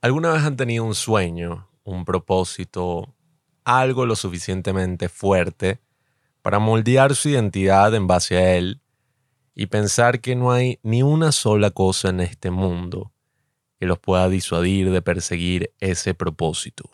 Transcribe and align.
¿Alguna 0.00 0.30
vez 0.30 0.44
han 0.44 0.56
tenido 0.56 0.84
un 0.84 0.94
sueño, 0.94 1.68
un 1.82 2.04
propósito, 2.04 3.16
algo 3.64 4.06
lo 4.06 4.14
suficientemente 4.14 5.08
fuerte 5.08 5.80
para 6.40 6.60
moldear 6.60 7.16
su 7.16 7.30
identidad 7.30 7.92
en 7.96 8.06
base 8.06 8.36
a 8.36 8.54
él 8.54 8.80
y 9.56 9.66
pensar 9.66 10.20
que 10.20 10.36
no 10.36 10.52
hay 10.52 10.78
ni 10.84 11.02
una 11.02 11.32
sola 11.32 11.72
cosa 11.72 12.10
en 12.10 12.20
este 12.20 12.52
mundo 12.52 13.12
que 13.80 13.86
los 13.86 13.98
pueda 13.98 14.28
disuadir 14.28 14.92
de 14.92 15.02
perseguir 15.02 15.74
ese 15.80 16.14
propósito? 16.14 16.88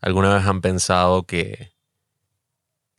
¿Alguna 0.00 0.34
vez 0.34 0.46
han 0.46 0.60
pensado 0.60 1.24
que 1.24 1.72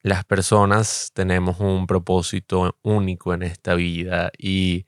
las 0.01 0.25
personas 0.25 1.11
tenemos 1.13 1.61
un 1.61 1.87
propósito 1.87 2.77
único 2.81 3.33
en 3.33 3.43
esta 3.43 3.73
vida 3.75 4.33
y 4.37 4.85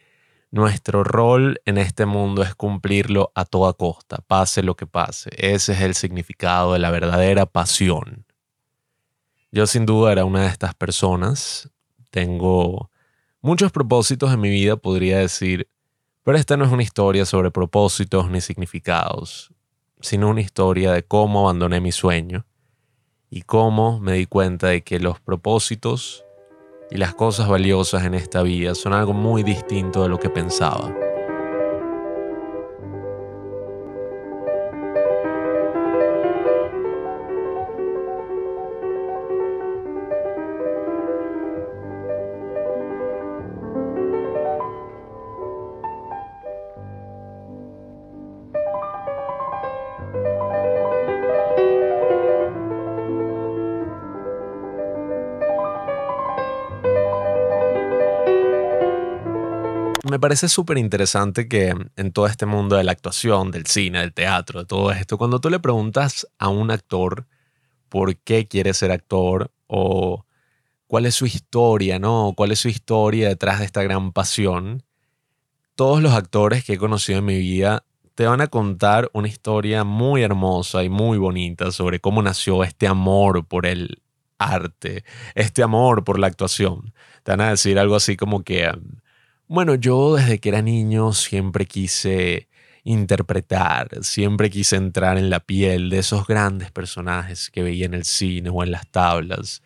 nuestro 0.56 1.04
rol 1.04 1.60
en 1.66 1.78
este 1.78 2.06
mundo 2.06 2.42
es 2.42 2.56
cumplirlo 2.56 3.30
a 3.36 3.44
toda 3.44 3.74
costa, 3.74 4.24
pase 4.26 4.64
lo 4.64 4.78
que 4.78 4.88
pase. 4.88 5.30
Ese 5.36 5.74
es 5.74 5.82
el 5.82 5.96
significado 5.96 6.72
de 6.72 6.80
la 6.80 6.92
verdadera 6.92 7.46
pasión. 7.46 8.26
Yo 9.52 9.68
sin 9.68 9.86
duda 9.86 10.14
era 10.14 10.24
una 10.24 10.44
de 10.44 10.48
estas 10.48 10.74
personas. 10.74 11.70
Tengo 12.10 12.90
muchos 13.42 13.74
propósitos 13.74 14.34
en 14.34 14.40
mi 14.40 14.50
vida, 14.50 14.78
podría 14.78 15.18
decir, 15.18 15.68
pero 16.24 16.38
esta 16.38 16.56
no 16.56 16.64
es 16.64 16.72
una 16.72 16.84
historia 16.84 17.26
sobre 17.26 17.52
propósitos 17.52 18.30
ni 18.32 18.40
significados, 18.40 19.54
sino 20.00 20.30
una 20.30 20.40
historia 20.40 20.94
de 20.94 21.04
cómo 21.04 21.42
abandoné 21.42 21.82
mi 21.82 21.92
sueño 21.92 22.46
y 23.30 23.42
cómo 23.42 24.00
me 24.00 24.14
di 24.14 24.26
cuenta 24.26 24.68
de 24.68 24.84
que 24.84 25.02
los 25.02 25.20
propósitos 25.20 26.25
y 26.92 26.98
las 26.98 27.14
cosas 27.14 27.48
valiosas 27.48 28.06
en 28.06 28.14
esta 28.14 28.42
vida 28.44 28.76
son 28.76 28.94
algo 28.94 29.14
muy 29.14 29.44
distinto 29.44 30.04
de 30.04 30.10
lo 30.10 30.20
que 30.20 30.30
pensaba. 30.30 31.05
Parece 60.26 60.50
súper 60.50 60.80
interesante 60.80 61.48
que 61.48 61.72
en 61.96 62.12
todo 62.12 62.26
este 62.26 62.48
mundo 62.48 62.78
de 62.78 62.84
la 62.84 62.94
actuación, 62.94 63.52
del 63.52 63.68
cine, 63.68 64.00
del 64.00 64.12
teatro, 64.12 64.62
de 64.62 64.66
todo 64.66 64.92
esto, 64.92 65.20
cuando 65.20 65.40
tú 65.40 65.52
le 65.52 65.60
preguntas 65.60 66.28
a 66.40 66.50
un 66.50 66.72
actor 66.72 67.28
por 67.90 68.18
qué 68.18 68.48
quiere 68.48 68.74
ser 68.74 68.90
actor 68.92 69.52
o 69.68 70.26
cuál 70.88 71.06
es 71.06 71.14
su 71.14 71.28
historia, 71.28 72.00
¿no? 72.00 72.34
¿Cuál 72.36 72.54
es 72.54 72.60
su 72.60 72.70
historia 72.70 73.28
detrás 73.28 73.60
de 73.60 73.66
esta 73.66 73.84
gran 73.84 74.14
pasión? 74.14 74.82
Todos 75.76 76.02
los 76.02 76.14
actores 76.14 76.64
que 76.64 76.74
he 76.74 76.78
conocido 76.80 77.20
en 77.20 77.26
mi 77.26 77.38
vida 77.38 77.86
te 78.16 78.26
van 78.26 78.42
a 78.42 78.48
contar 78.48 79.12
una 79.14 79.28
historia 79.28 79.84
muy 79.84 80.24
hermosa 80.24 80.84
y 80.84 80.90
muy 80.90 81.20
bonita 81.20 81.70
sobre 81.70 82.00
cómo 82.00 82.24
nació 82.24 82.64
este 82.64 82.88
amor 82.88 83.46
por 83.46 83.68
el 83.68 84.02
arte, 84.40 85.04
este 85.36 85.62
amor 85.62 86.04
por 86.04 86.18
la 86.18 86.26
actuación. 86.26 86.96
Te 87.22 87.32
van 87.34 87.42
a 87.42 87.52
decir 87.52 87.78
algo 87.78 87.96
así 87.96 88.18
como 88.18 88.44
que 88.44 88.72
bueno, 89.48 89.76
yo 89.76 90.16
desde 90.16 90.40
que 90.40 90.50
era 90.50 90.62
niño 90.62 91.14
siempre 91.14 91.66
quise 91.66 92.50
interpretar, 92.84 93.90
siempre 94.04 94.50
quise 94.50 94.76
entrar 94.76 95.18
en 95.18 95.30
la 95.30 95.40
piel 95.40 95.90
de 95.90 96.00
esos 96.00 96.28
grandes 96.28 96.72
personajes 96.72 97.50
que 97.52 97.64
veía 97.64 97.86
en 97.86 97.94
el 97.94 98.06
cine 98.06 98.50
o 98.50 98.64
en 98.64 98.72
las 98.72 98.88
tablas. 98.88 99.64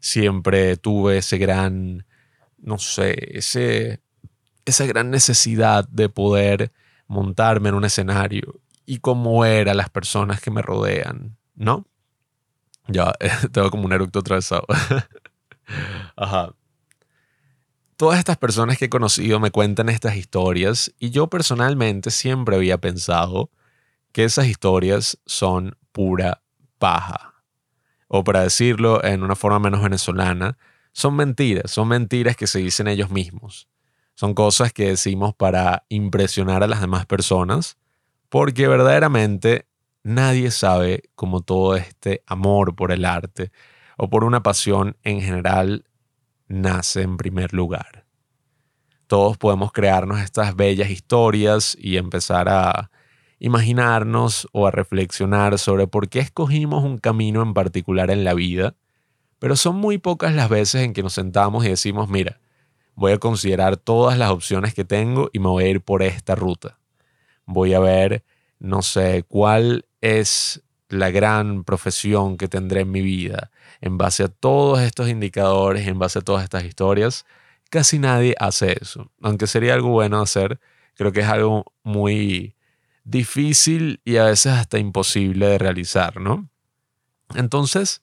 Siempre 0.00 0.76
tuve 0.76 1.18
ese 1.18 1.38
gran, 1.38 2.06
no 2.58 2.78
sé, 2.78 3.38
ese, 3.38 4.00
esa 4.64 4.86
gran 4.86 5.10
necesidad 5.10 5.88
de 5.88 6.08
poder 6.08 6.72
montarme 7.08 7.68
en 7.70 7.76
un 7.76 7.84
escenario 7.84 8.60
y 8.84 8.98
cómo 8.98 9.44
eran 9.44 9.76
las 9.76 9.90
personas 9.90 10.40
que 10.40 10.50
me 10.50 10.62
rodean, 10.62 11.36
¿no? 11.54 11.86
Ya, 12.88 13.12
tengo 13.52 13.70
como 13.70 13.86
un 13.86 13.92
eructo 13.92 14.20
atravesado. 14.20 14.66
Ajá 16.16 16.54
todas 17.96 18.18
estas 18.18 18.36
personas 18.36 18.78
que 18.78 18.86
he 18.86 18.90
conocido 18.90 19.40
me 19.40 19.50
cuentan 19.50 19.88
estas 19.88 20.16
historias 20.16 20.92
y 20.98 21.10
yo 21.10 21.28
personalmente 21.28 22.10
siempre 22.10 22.56
había 22.56 22.78
pensado 22.78 23.50
que 24.12 24.24
esas 24.24 24.46
historias 24.46 25.18
son 25.26 25.76
pura 25.92 26.42
paja. 26.78 27.34
O 28.08 28.22
para 28.22 28.42
decirlo 28.42 29.02
en 29.02 29.22
una 29.22 29.34
forma 29.34 29.58
menos 29.58 29.82
venezolana, 29.82 30.58
son 30.92 31.16
mentiras, 31.16 31.70
son 31.70 31.88
mentiras 31.88 32.36
que 32.36 32.46
se 32.46 32.60
dicen 32.60 32.86
ellos 32.86 33.10
mismos. 33.10 33.68
Son 34.14 34.34
cosas 34.34 34.72
que 34.72 34.88
decimos 34.88 35.34
para 35.34 35.84
impresionar 35.88 36.62
a 36.62 36.68
las 36.68 36.80
demás 36.80 37.04
personas, 37.04 37.76
porque 38.28 38.68
verdaderamente 38.68 39.66
nadie 40.02 40.50
sabe 40.50 41.02
cómo 41.14 41.40
todo 41.40 41.76
este 41.76 42.22
amor 42.26 42.76
por 42.76 42.92
el 42.92 43.04
arte 43.04 43.50
o 43.98 44.08
por 44.08 44.24
una 44.24 44.42
pasión 44.42 44.96
en 45.02 45.20
general 45.20 45.84
nace 46.48 47.02
en 47.02 47.16
primer 47.16 47.52
lugar. 47.52 48.04
Todos 49.06 49.38
podemos 49.38 49.72
crearnos 49.72 50.20
estas 50.20 50.56
bellas 50.56 50.90
historias 50.90 51.76
y 51.80 51.96
empezar 51.96 52.48
a 52.48 52.90
imaginarnos 53.38 54.48
o 54.52 54.66
a 54.66 54.70
reflexionar 54.70 55.58
sobre 55.58 55.86
por 55.86 56.08
qué 56.08 56.20
escogimos 56.20 56.82
un 56.82 56.98
camino 56.98 57.42
en 57.42 57.54
particular 57.54 58.10
en 58.10 58.24
la 58.24 58.34
vida, 58.34 58.74
pero 59.38 59.54
son 59.56 59.76
muy 59.76 59.98
pocas 59.98 60.34
las 60.34 60.48
veces 60.48 60.82
en 60.82 60.92
que 60.92 61.02
nos 61.02 61.12
sentamos 61.12 61.64
y 61.64 61.68
decimos, 61.68 62.08
mira, 62.08 62.40
voy 62.94 63.12
a 63.12 63.18
considerar 63.18 63.76
todas 63.76 64.18
las 64.18 64.30
opciones 64.30 64.74
que 64.74 64.84
tengo 64.84 65.30
y 65.32 65.38
me 65.38 65.48
voy 65.48 65.64
a 65.64 65.68
ir 65.68 65.82
por 65.82 66.02
esta 66.02 66.34
ruta. 66.34 66.78
Voy 67.44 67.74
a 67.74 67.80
ver, 67.80 68.24
no 68.58 68.82
sé, 68.82 69.24
cuál 69.28 69.86
es 70.00 70.62
la 70.88 71.10
gran 71.10 71.64
profesión 71.64 72.36
que 72.36 72.48
tendré 72.48 72.80
en 72.80 72.90
mi 72.90 73.02
vida 73.02 73.50
en 73.80 73.98
base 73.98 74.24
a 74.24 74.28
todos 74.28 74.80
estos 74.80 75.08
indicadores, 75.08 75.86
en 75.86 75.98
base 75.98 76.18
a 76.18 76.22
todas 76.22 76.44
estas 76.44 76.64
historias, 76.64 77.26
casi 77.70 77.98
nadie 77.98 78.34
hace 78.38 78.76
eso. 78.80 79.10
Aunque 79.22 79.46
sería 79.46 79.74
algo 79.74 79.90
bueno 79.90 80.20
hacer, 80.20 80.60
creo 80.94 81.12
que 81.12 81.20
es 81.20 81.28
algo 81.28 81.72
muy 81.82 82.54
difícil 83.04 84.00
y 84.04 84.16
a 84.16 84.24
veces 84.24 84.52
hasta 84.52 84.78
imposible 84.78 85.46
de 85.46 85.58
realizar, 85.58 86.20
¿no? 86.20 86.48
Entonces, 87.34 88.02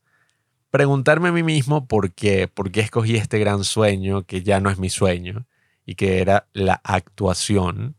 preguntarme 0.72 1.29
a 1.29 1.31
mí 1.31 1.44
mismo 1.44 1.88
por 1.88 2.13
qué, 2.13 2.47
por 2.47 2.72
qué 2.72 2.81
escogí 2.81 3.16
este 3.16 3.39
gran 3.39 3.63
sueño 3.63 4.23
que 4.23 4.44
ya 4.44 4.59
no 4.59 4.69
es 4.69 4.79
mi 4.79 4.89
sueño 4.89 5.45
y 5.85 5.95
que 5.95 6.19
era 6.19 6.47
la 6.53 6.81
actuación, 6.83 7.95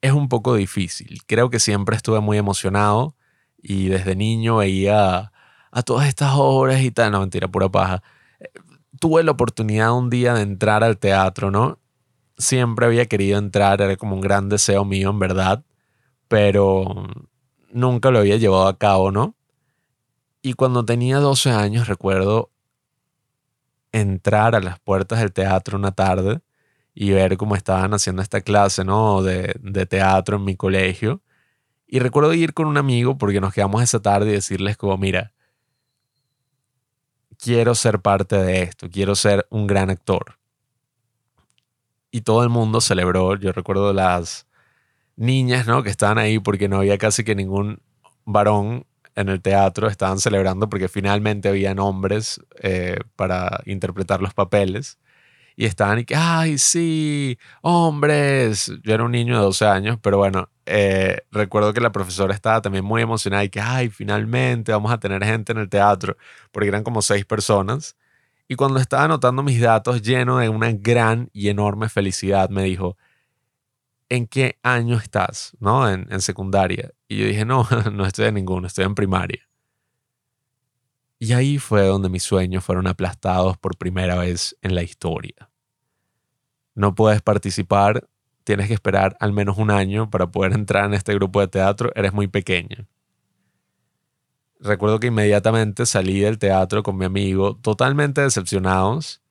es 0.00 0.12
un 0.12 0.28
poco 0.28 0.54
difícil. 0.54 1.22
Creo 1.26 1.48
que 1.48 1.60
siempre 1.60 1.96
estuve 1.96 2.20
muy 2.20 2.36
emocionado 2.36 3.16
y 3.62 3.86
desde 3.86 4.16
niño 4.16 4.56
veía 4.56 5.32
a 5.72 5.82
todas 5.82 6.06
estas 6.06 6.32
obras 6.34 6.82
y 6.82 6.90
tal, 6.90 7.10
no 7.12 7.20
mentira, 7.20 7.48
pura 7.48 7.68
paja. 7.68 8.02
Tuve 9.00 9.24
la 9.24 9.32
oportunidad 9.32 9.92
un 9.96 10.10
día 10.10 10.34
de 10.34 10.42
entrar 10.42 10.84
al 10.84 10.98
teatro, 10.98 11.50
¿no? 11.50 11.78
Siempre 12.36 12.86
había 12.86 13.06
querido 13.06 13.38
entrar, 13.38 13.80
era 13.80 13.96
como 13.96 14.14
un 14.14 14.20
gran 14.20 14.48
deseo 14.48 14.84
mío, 14.84 15.10
en 15.10 15.18
verdad, 15.18 15.64
pero 16.28 17.08
nunca 17.72 18.10
lo 18.10 18.18
había 18.18 18.36
llevado 18.36 18.68
a 18.68 18.78
cabo, 18.78 19.10
¿no? 19.10 19.34
Y 20.42 20.52
cuando 20.54 20.84
tenía 20.84 21.18
12 21.18 21.50
años, 21.50 21.88
recuerdo 21.88 22.50
entrar 23.92 24.54
a 24.54 24.60
las 24.60 24.78
puertas 24.78 25.20
del 25.20 25.32
teatro 25.32 25.78
una 25.78 25.92
tarde 25.92 26.40
y 26.94 27.12
ver 27.12 27.36
cómo 27.38 27.56
estaban 27.56 27.94
haciendo 27.94 28.20
esta 28.20 28.42
clase, 28.42 28.84
¿no? 28.84 29.22
De, 29.22 29.54
de 29.60 29.86
teatro 29.86 30.36
en 30.36 30.44
mi 30.44 30.54
colegio. 30.56 31.22
Y 31.86 31.98
recuerdo 32.00 32.34
ir 32.34 32.52
con 32.52 32.66
un 32.66 32.76
amigo 32.76 33.16
porque 33.16 33.40
nos 33.40 33.54
quedamos 33.54 33.82
esa 33.82 34.00
tarde 34.00 34.30
y 34.30 34.34
decirles 34.34 34.76
como, 34.76 34.96
mira, 34.98 35.32
quiero 37.42 37.74
ser 37.74 38.00
parte 38.00 38.36
de 38.36 38.62
esto, 38.62 38.88
quiero 38.90 39.14
ser 39.16 39.46
un 39.50 39.66
gran 39.66 39.90
actor. 39.90 40.38
Y 42.10 42.20
todo 42.22 42.42
el 42.44 42.50
mundo 42.50 42.80
celebró, 42.80 43.36
yo 43.36 43.52
recuerdo 43.52 43.92
las 43.92 44.46
niñas, 45.16 45.66
¿no? 45.66 45.82
Que 45.82 45.90
estaban 45.90 46.18
ahí 46.18 46.38
porque 46.38 46.68
no 46.68 46.78
había 46.78 46.98
casi 46.98 47.24
que 47.24 47.34
ningún 47.34 47.80
varón 48.24 48.86
en 49.14 49.28
el 49.28 49.42
teatro, 49.42 49.88
estaban 49.88 50.20
celebrando 50.20 50.68
porque 50.70 50.88
finalmente 50.88 51.48
habían 51.48 51.78
hombres 51.78 52.40
eh, 52.62 52.98
para 53.16 53.60
interpretar 53.66 54.22
los 54.22 54.34
papeles 54.34 54.98
y 55.56 55.66
estaban 55.66 55.98
y 55.98 56.04
que, 56.04 56.14
ay, 56.16 56.58
sí, 56.58 57.38
hombres. 57.62 58.72
Yo 58.82 58.94
era 58.94 59.04
un 59.04 59.12
niño 59.12 59.36
de 59.36 59.42
12 59.42 59.66
años, 59.66 59.98
pero 60.02 60.18
bueno, 60.18 60.48
eh, 60.66 61.18
recuerdo 61.30 61.72
que 61.72 61.80
la 61.80 61.92
profesora 61.92 62.34
estaba 62.34 62.60
también 62.62 62.84
muy 62.84 63.02
emocionada 63.02 63.44
y 63.44 63.48
que, 63.50 63.60
ay, 63.60 63.90
finalmente 63.90 64.72
vamos 64.72 64.92
a 64.92 64.98
tener 64.98 65.24
gente 65.24 65.52
en 65.52 65.58
el 65.58 65.68
teatro, 65.68 66.16
porque 66.52 66.68
eran 66.68 66.84
como 66.84 67.02
seis 67.02 67.24
personas. 67.24 67.96
Y 68.48 68.56
cuando 68.56 68.80
estaba 68.80 69.04
anotando 69.04 69.42
mis 69.42 69.60
datos 69.60 70.02
lleno 70.02 70.38
de 70.38 70.48
una 70.48 70.72
gran 70.72 71.30
y 71.32 71.48
enorme 71.48 71.88
felicidad, 71.88 72.50
me 72.50 72.64
dijo, 72.64 72.96
¿en 74.08 74.26
qué 74.26 74.58
año 74.62 74.96
estás? 74.96 75.56
¿No? 75.60 75.88
En, 75.88 76.06
en 76.10 76.20
secundaria. 76.20 76.90
Y 77.08 77.18
yo 77.18 77.26
dije, 77.26 77.44
no, 77.44 77.66
no 77.92 78.06
estoy 78.06 78.26
en 78.26 78.34
ninguno, 78.34 78.66
estoy 78.66 78.84
en 78.84 78.94
primaria. 78.94 79.48
Y 81.22 81.34
ahí 81.34 81.58
fue 81.58 81.86
donde 81.86 82.08
mis 82.08 82.24
sueños 82.24 82.64
fueron 82.64 82.88
aplastados 82.88 83.56
por 83.56 83.76
primera 83.76 84.16
vez 84.16 84.56
en 84.60 84.74
la 84.74 84.82
historia. 84.82 85.48
No 86.74 86.96
puedes 86.96 87.22
participar, 87.22 88.08
tienes 88.42 88.66
que 88.66 88.74
esperar 88.74 89.16
al 89.20 89.32
menos 89.32 89.56
un 89.56 89.70
año 89.70 90.10
para 90.10 90.26
poder 90.32 90.52
entrar 90.52 90.84
en 90.84 90.94
este 90.94 91.14
grupo 91.14 91.38
de 91.38 91.46
teatro, 91.46 91.92
eres 91.94 92.12
muy 92.12 92.26
pequeña. 92.26 92.88
Recuerdo 94.58 94.98
que 94.98 95.06
inmediatamente 95.06 95.86
salí 95.86 96.18
del 96.18 96.40
teatro 96.40 96.82
con 96.82 96.96
mi 96.96 97.04
amigo, 97.04 97.54
totalmente 97.54 98.20
decepcionados. 98.20 99.22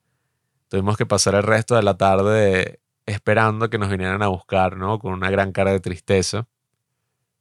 Tuvimos 0.69 0.95
que 0.95 1.05
pasar 1.05 1.35
el 1.35 1.43
resto 1.43 1.75
de 1.75 1.83
la 1.83 1.97
tarde 1.97 2.79
esperando 3.05 3.69
que 3.69 3.77
nos 3.77 3.89
vinieran 3.89 4.23
a 4.23 4.29
buscar, 4.29 4.77
¿no? 4.77 4.97
Con 4.97 5.11
una 5.11 5.29
gran 5.29 5.51
cara 5.51 5.73
de 5.73 5.81
tristeza, 5.81 6.47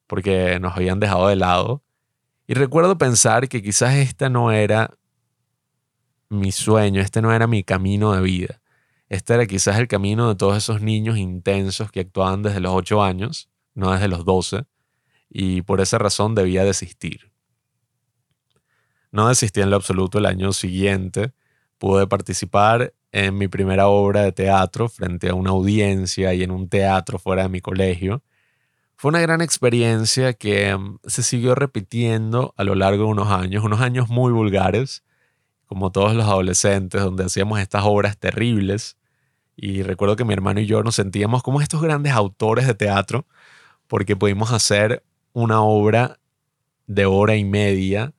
porque 0.08 0.58
nos 0.58 0.76
habían 0.76 0.99
dejado 0.99 1.29
de 1.29 1.37
lado. 1.37 1.85
Y 2.50 2.55
recuerdo 2.55 2.99
pensar 2.99 3.49
que 3.49 3.62
quizás 3.62 3.94
este 3.94 4.29
no 4.29 4.50
era 4.50 4.99
mi 6.29 6.50
sueño, 6.50 7.00
este 7.00 7.23
no 7.23 7.32
era 7.32 7.47
mi 7.47 7.62
camino 7.62 8.12
de 8.12 8.23
vida. 8.23 8.61
Este 9.08 9.35
era 9.35 9.47
quizás 9.47 9.79
el 9.79 9.87
camino 9.87 10.29
de 10.29 10.35
todos 10.35 10.56
esos 10.56 10.82
niños 10.82 11.17
intensos 11.17 11.93
que 11.93 12.00
actuaban 12.00 12.43
desde 12.43 12.58
los 12.58 12.73
8 12.75 13.05
años, 13.05 13.49
no 13.75 13.93
desde 13.93 14.08
los 14.08 14.25
12, 14.25 14.64
y 15.29 15.62
por 15.62 15.81
esa 15.81 15.99
razón 15.99 16.35
debía 16.35 16.64
desistir. 16.64 17.31
No 19.12 19.29
desistí 19.29 19.61
en 19.61 19.70
lo 19.70 19.76
absoluto 19.76 20.19
el 20.19 20.26
año 20.26 20.52
siguiente, 20.52 21.32
pude 21.79 22.08
participar 22.08 22.94
en 23.12 23.38
mi 23.38 23.47
primera 23.47 23.87
obra 23.87 24.23
de 24.23 24.32
teatro 24.32 24.88
frente 24.88 25.29
a 25.29 25.35
una 25.35 25.50
audiencia 25.50 26.35
y 26.35 26.43
en 26.43 26.50
un 26.50 26.69
teatro 26.69 27.20
fuera 27.20 27.44
de 27.44 27.49
mi 27.49 27.61
colegio, 27.61 28.25
fue 29.00 29.08
una 29.08 29.23
gran 29.23 29.41
experiencia 29.41 30.35
que 30.35 30.76
mm, 30.76 30.99
se 31.06 31.23
siguió 31.23 31.55
repitiendo 31.55 32.52
a 32.58 32.64
lo 32.64 32.75
largo 32.75 33.05
de 33.05 33.08
unos 33.08 33.29
años, 33.29 33.64
unos 33.64 33.81
años 33.81 34.11
muy 34.11 34.31
vulgares, 34.31 35.05
como 35.64 35.91
todos 35.91 36.14
los 36.14 36.26
adolescentes, 36.26 37.00
donde 37.00 37.25
hacíamos 37.25 37.61
estas 37.61 37.85
obras 37.87 38.19
terribles. 38.19 38.99
Y 39.56 39.82
recuerdo 39.85 40.17
que 40.17 40.26
mi 40.26 40.35
hermano 40.35 40.61
y 40.61 40.67
yo 40.67 40.82
nos 40.82 40.97
sentíamos 40.97 41.43
como 41.43 41.62
estos 41.62 41.81
grandes 41.81 42.12
autores 42.12 42.67
de 42.67 42.75
teatro, 42.75 43.26
porque 43.87 44.17
pudimos 44.17 44.52
hacer 44.52 45.02
una 45.32 45.62
obra 45.62 46.20
de 46.87 47.06
hora 47.06 47.37
y 47.37 47.44
media 47.44 48.12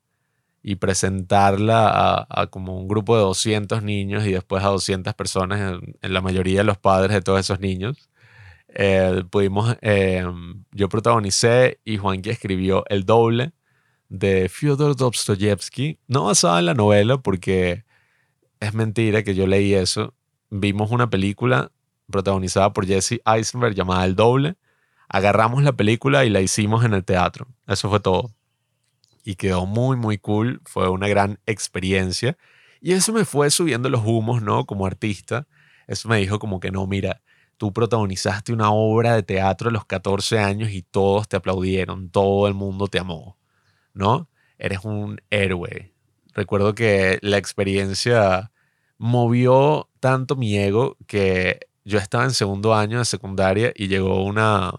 y 0.63 0.77
presentarla 0.77 2.25
a, 2.27 2.47
como 2.47 2.75
un 2.75 2.87
grupo 2.87 3.15
de 3.15 3.21
200 3.21 3.83
niños 3.83 4.25
y 4.25 4.31
después 4.31 4.63
a 4.63 4.69
200 4.69 5.13
personas, 5.13 5.79
en 6.01 6.13
la 6.13 6.21
mayoría 6.21 6.61
de 6.61 6.63
los 6.63 6.79
padres 6.79 7.11
de 7.13 7.21
todos 7.21 7.39
esos 7.39 7.59
niños. 7.59 8.10
Eh, 8.73 9.23
pudimos, 9.29 9.75
eh, 9.81 10.25
yo 10.71 10.89
protagonicé 10.89 11.79
y 11.83 11.97
Juanqui 11.97 12.29
escribió 12.29 12.85
el 12.87 13.05
doble 13.05 13.51
de 14.07 14.49
Fyodor 14.49 14.95
Dostoyevsky, 14.95 15.99
no 16.07 16.25
basada 16.25 16.59
en 16.59 16.65
la 16.65 16.73
novela 16.73 17.17
porque 17.17 17.85
es 18.59 18.73
mentira 18.73 19.23
que 19.23 19.35
yo 19.35 19.47
leí 19.47 19.73
eso. 19.73 20.13
Vimos 20.49 20.91
una 20.91 21.09
película 21.09 21.71
protagonizada 22.09 22.71
por 22.73 22.85
Jesse 22.85 23.21
Eisenberg 23.25 23.73
llamada 23.73 24.05
El 24.05 24.15
Doble. 24.15 24.55
Agarramos 25.09 25.63
la 25.63 25.73
película 25.73 26.23
y 26.25 26.29
la 26.29 26.41
hicimos 26.41 26.85
en 26.85 26.93
el 26.93 27.03
teatro. 27.03 27.47
Eso 27.67 27.89
fue 27.89 27.99
todo. 27.99 28.31
Y 29.23 29.35
quedó 29.35 29.65
muy, 29.65 29.97
muy 29.97 30.17
cool. 30.17 30.61
Fue 30.65 30.89
una 30.89 31.07
gran 31.07 31.39
experiencia. 31.45 32.37
Y 32.79 32.93
eso 32.93 33.13
me 33.13 33.25
fue 33.25 33.49
subiendo 33.49 33.89
los 33.89 34.01
humos, 34.05 34.41
¿no? 34.41 34.65
Como 34.65 34.85
artista. 34.85 35.47
Eso 35.87 36.07
me 36.07 36.17
dijo 36.17 36.39
como 36.39 36.59
que 36.59 36.71
no, 36.71 36.85
mira, 36.87 37.21
tú 37.61 37.71
protagonizaste 37.71 38.53
una 38.53 38.71
obra 38.71 39.13
de 39.13 39.21
teatro 39.21 39.69
a 39.69 39.71
los 39.71 39.85
14 39.85 40.39
años 40.39 40.71
y 40.71 40.81
todos 40.81 41.27
te 41.27 41.37
aplaudieron, 41.37 42.09
todo 42.09 42.47
el 42.47 42.55
mundo 42.55 42.87
te 42.87 42.97
amó, 42.97 43.37
¿no? 43.93 44.27
Eres 44.57 44.79
un 44.83 45.21
héroe. 45.29 45.93
Recuerdo 46.33 46.73
que 46.73 47.19
la 47.21 47.37
experiencia 47.37 48.51
movió 48.97 49.91
tanto 49.99 50.35
mi 50.35 50.57
ego 50.57 50.97
que 51.05 51.59
yo 51.85 51.99
estaba 51.99 52.23
en 52.23 52.31
segundo 52.31 52.73
año 52.73 52.97
de 52.97 53.05
secundaria 53.05 53.71
y 53.75 53.89
llegó 53.89 54.23
una 54.23 54.71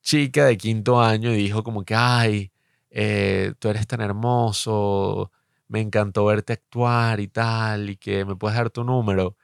chica 0.00 0.44
de 0.44 0.56
quinto 0.56 1.00
año 1.00 1.32
y 1.32 1.36
dijo 1.38 1.64
como 1.64 1.84
que, 1.84 1.96
ay, 1.96 2.52
eh, 2.90 3.52
tú 3.58 3.68
eres 3.68 3.88
tan 3.88 4.00
hermoso, 4.00 5.32
me 5.66 5.80
encantó 5.80 6.26
verte 6.26 6.52
actuar 6.52 7.18
y 7.18 7.26
tal, 7.26 7.90
y 7.90 7.96
que 7.96 8.24
me 8.24 8.36
puedes 8.36 8.56
dar 8.56 8.70
tu 8.70 8.84
número. 8.84 9.35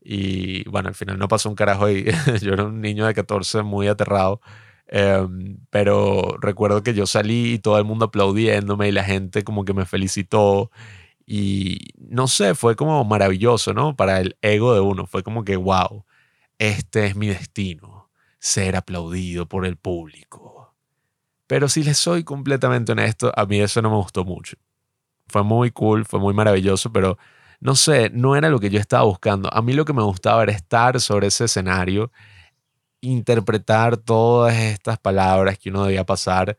Y 0.00 0.68
bueno, 0.68 0.88
al 0.88 0.94
final 0.94 1.18
no 1.18 1.28
pasó 1.28 1.48
un 1.48 1.54
carajo 1.54 1.86
ahí. 1.86 2.04
yo 2.42 2.52
era 2.52 2.64
un 2.64 2.80
niño 2.80 3.06
de 3.06 3.14
14 3.14 3.62
muy 3.62 3.88
aterrado. 3.88 4.40
Em, 4.86 5.58
pero 5.70 6.36
recuerdo 6.40 6.82
que 6.82 6.94
yo 6.94 7.06
salí 7.06 7.54
y 7.54 7.58
todo 7.58 7.78
el 7.78 7.84
mundo 7.84 8.06
aplaudiéndome 8.06 8.88
y 8.88 8.92
la 8.92 9.04
gente 9.04 9.44
como 9.44 9.64
que 9.64 9.74
me 9.74 9.86
felicitó. 9.86 10.70
Y 11.26 11.90
no 11.98 12.26
sé, 12.28 12.54
fue 12.54 12.76
como 12.76 13.04
maravilloso, 13.04 13.74
¿no? 13.74 13.94
Para 13.96 14.20
el 14.20 14.36
ego 14.42 14.74
de 14.74 14.80
uno. 14.80 15.06
Fue 15.06 15.22
como 15.22 15.44
que, 15.44 15.56
wow, 15.56 16.04
este 16.58 17.06
es 17.06 17.16
mi 17.16 17.28
destino, 17.28 18.10
ser 18.38 18.76
aplaudido 18.76 19.46
por 19.48 19.66
el 19.66 19.76
público. 19.76 20.74
Pero 21.46 21.68
si 21.68 21.82
les 21.82 21.98
soy 21.98 22.24
completamente 22.24 22.92
honesto, 22.92 23.32
a 23.36 23.46
mí 23.46 23.60
eso 23.60 23.82
no 23.82 23.90
me 23.90 23.96
gustó 23.96 24.24
mucho. 24.24 24.56
Fue 25.28 25.42
muy 25.44 25.70
cool, 25.70 26.04
fue 26.04 26.20
muy 26.20 26.34
maravilloso, 26.34 26.92
pero 26.92 27.18
no 27.60 27.76
sé, 27.76 28.10
no 28.10 28.36
era 28.36 28.48
lo 28.48 28.58
que 28.58 28.70
yo 28.70 28.80
estaba 28.80 29.04
buscando. 29.04 29.52
A 29.52 29.62
mí 29.62 29.72
lo 29.74 29.84
que 29.84 29.92
me 29.92 30.02
gustaba 30.02 30.42
era 30.42 30.52
estar 30.52 31.00
sobre 31.00 31.28
ese 31.28 31.44
escenario, 31.44 32.10
interpretar 33.02 33.96
todas 33.98 34.56
estas 34.56 34.98
palabras 34.98 35.58
que 35.58 35.70
uno 35.70 35.84
debía 35.84 36.04
pasar 36.04 36.58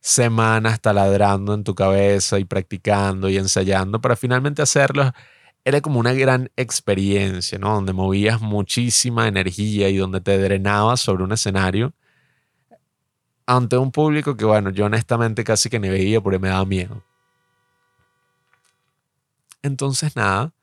semanas 0.00 0.80
taladrando 0.80 1.54
en 1.54 1.64
tu 1.64 1.74
cabeza 1.74 2.38
y 2.38 2.44
practicando 2.44 3.28
y 3.28 3.38
ensayando 3.38 4.00
para 4.00 4.16
finalmente 4.16 4.62
hacerlo. 4.62 5.12
Era 5.64 5.80
como 5.80 6.00
una 6.00 6.12
gran 6.12 6.50
experiencia, 6.56 7.58
¿no? 7.58 7.74
Donde 7.74 7.92
movías 7.92 8.40
muchísima 8.40 9.28
energía 9.28 9.88
y 9.88 9.96
donde 9.96 10.20
te 10.20 10.38
drenabas 10.38 11.00
sobre 11.00 11.24
un 11.24 11.32
escenario 11.32 11.94
ante 13.46 13.76
un 13.76 13.92
público 13.92 14.36
que, 14.36 14.44
bueno, 14.44 14.70
yo 14.70 14.86
honestamente 14.86 15.44
casi 15.44 15.68
que 15.70 15.78
ni 15.78 15.88
veía 15.88 16.20
porque 16.20 16.38
me 16.38 16.48
daba 16.48 16.64
miedo. 16.64 17.02
Entonces, 19.62 20.16
nada, 20.16 20.54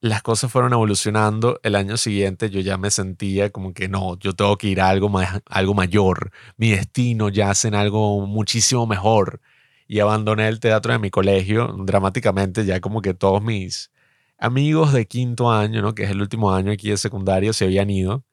las 0.00 0.22
cosas 0.22 0.52
fueron 0.52 0.72
evolucionando. 0.74 1.60
El 1.62 1.76
año 1.76 1.96
siguiente 1.96 2.50
yo 2.50 2.60
ya 2.60 2.76
me 2.78 2.90
sentía 2.90 3.50
como 3.50 3.72
que 3.74 3.88
no, 3.88 4.18
yo 4.18 4.34
tengo 4.34 4.58
que 4.58 4.68
ir 4.68 4.80
a 4.80 4.88
algo, 4.90 5.10
algo 5.46 5.74
mayor. 5.74 6.30
Mi 6.56 6.70
destino 6.70 7.30
ya 7.30 7.52
en 7.64 7.74
algo 7.74 8.26
muchísimo 8.26 8.86
mejor. 8.86 9.40
Y 9.88 10.00
abandoné 10.00 10.48
el 10.48 10.60
teatro 10.60 10.92
de 10.92 10.98
mi 10.98 11.10
colegio 11.10 11.74
dramáticamente, 11.84 12.64
ya 12.66 12.80
como 12.80 13.02
que 13.02 13.14
todos 13.14 13.42
mis 13.42 13.92
amigos 14.38 14.92
de 14.92 15.06
quinto 15.06 15.50
año, 15.50 15.82
¿no? 15.82 15.94
que 15.94 16.04
es 16.04 16.10
el 16.10 16.20
último 16.20 16.52
año 16.52 16.72
aquí 16.72 16.90
de 16.90 16.96
secundario, 16.98 17.52
se 17.52 17.64
habían 17.64 17.90
ido. 17.90 18.24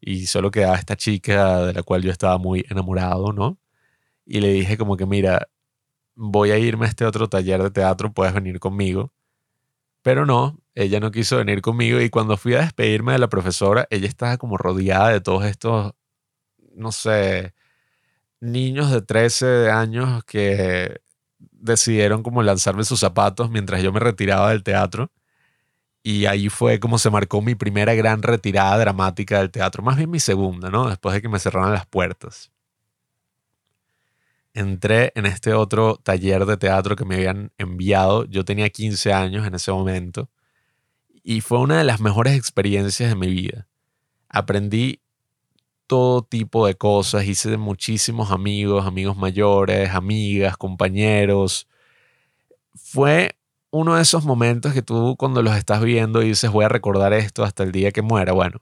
Y 0.00 0.26
solo 0.26 0.50
quedaba 0.50 0.76
esta 0.76 0.96
chica 0.96 1.66
de 1.66 1.74
la 1.74 1.82
cual 1.82 2.02
yo 2.02 2.10
estaba 2.10 2.38
muy 2.38 2.64
enamorado, 2.70 3.32
¿no? 3.32 3.58
Y 4.26 4.40
le 4.40 4.52
dije 4.52 4.78
como 4.78 4.96
que, 4.96 5.06
mira, 5.06 5.48
voy 6.14 6.50
a 6.52 6.58
irme 6.58 6.86
a 6.86 6.88
este 6.88 7.04
otro 7.04 7.28
taller 7.28 7.62
de 7.62 7.70
teatro, 7.70 8.12
puedes 8.12 8.34
venir 8.34 8.60
conmigo. 8.60 9.12
Pero 10.02 10.24
no, 10.26 10.58
ella 10.74 11.00
no 11.00 11.10
quiso 11.10 11.36
venir 11.36 11.60
conmigo 11.62 12.00
y 12.00 12.10
cuando 12.10 12.36
fui 12.36 12.54
a 12.54 12.60
despedirme 12.60 13.12
de 13.12 13.18
la 13.18 13.28
profesora, 13.28 13.86
ella 13.90 14.08
estaba 14.08 14.38
como 14.38 14.56
rodeada 14.56 15.10
de 15.10 15.20
todos 15.20 15.44
estos, 15.44 15.92
no 16.74 16.92
sé, 16.92 17.54
niños 18.40 18.90
de 18.92 19.02
13 19.02 19.70
años 19.70 20.24
que 20.24 21.00
decidieron 21.38 22.22
como 22.22 22.42
lanzarme 22.42 22.84
sus 22.84 23.00
zapatos 23.00 23.50
mientras 23.50 23.82
yo 23.82 23.92
me 23.92 24.00
retiraba 24.00 24.50
del 24.50 24.62
teatro. 24.64 25.12
Y 26.02 26.26
ahí 26.26 26.48
fue 26.48 26.80
como 26.80 26.98
se 26.98 27.10
marcó 27.10 27.42
mi 27.42 27.54
primera 27.54 27.94
gran 27.94 28.22
retirada 28.22 28.78
dramática 28.78 29.38
del 29.38 29.50
teatro, 29.50 29.82
más 29.82 29.96
bien 29.96 30.10
mi 30.10 30.20
segunda, 30.20 30.70
¿no? 30.70 30.88
Después 30.88 31.14
de 31.14 31.22
que 31.22 31.28
me 31.28 31.38
cerraron 31.38 31.72
las 31.72 31.86
puertas 31.86 32.50
entré 34.54 35.12
en 35.14 35.26
este 35.26 35.54
otro 35.54 35.96
taller 35.96 36.46
de 36.46 36.56
teatro 36.56 36.96
que 36.96 37.04
me 37.04 37.16
habían 37.16 37.52
enviado. 37.58 38.24
Yo 38.24 38.44
tenía 38.44 38.70
15 38.70 39.12
años 39.12 39.46
en 39.46 39.54
ese 39.54 39.72
momento 39.72 40.30
y 41.22 41.40
fue 41.40 41.58
una 41.58 41.78
de 41.78 41.84
las 41.84 42.00
mejores 42.00 42.36
experiencias 42.36 43.10
de 43.10 43.16
mi 43.16 43.28
vida. 43.28 43.68
Aprendí 44.28 45.00
todo 45.86 46.22
tipo 46.22 46.66
de 46.66 46.76
cosas, 46.76 47.24
hice 47.24 47.56
muchísimos 47.56 48.30
amigos, 48.30 48.86
amigos 48.86 49.16
mayores, 49.16 49.90
amigas, 49.90 50.56
compañeros. 50.56 51.68
Fue 52.74 53.36
uno 53.70 53.96
de 53.96 54.02
esos 54.02 54.24
momentos 54.24 54.72
que 54.72 54.82
tú 54.82 55.16
cuando 55.18 55.42
los 55.42 55.56
estás 55.56 55.82
viendo 55.82 56.20
dices 56.20 56.50
voy 56.50 56.64
a 56.64 56.68
recordar 56.68 57.12
esto 57.12 57.44
hasta 57.44 57.62
el 57.62 57.72
día 57.72 57.92
que 57.92 58.02
muera. 58.02 58.32
Bueno, 58.32 58.60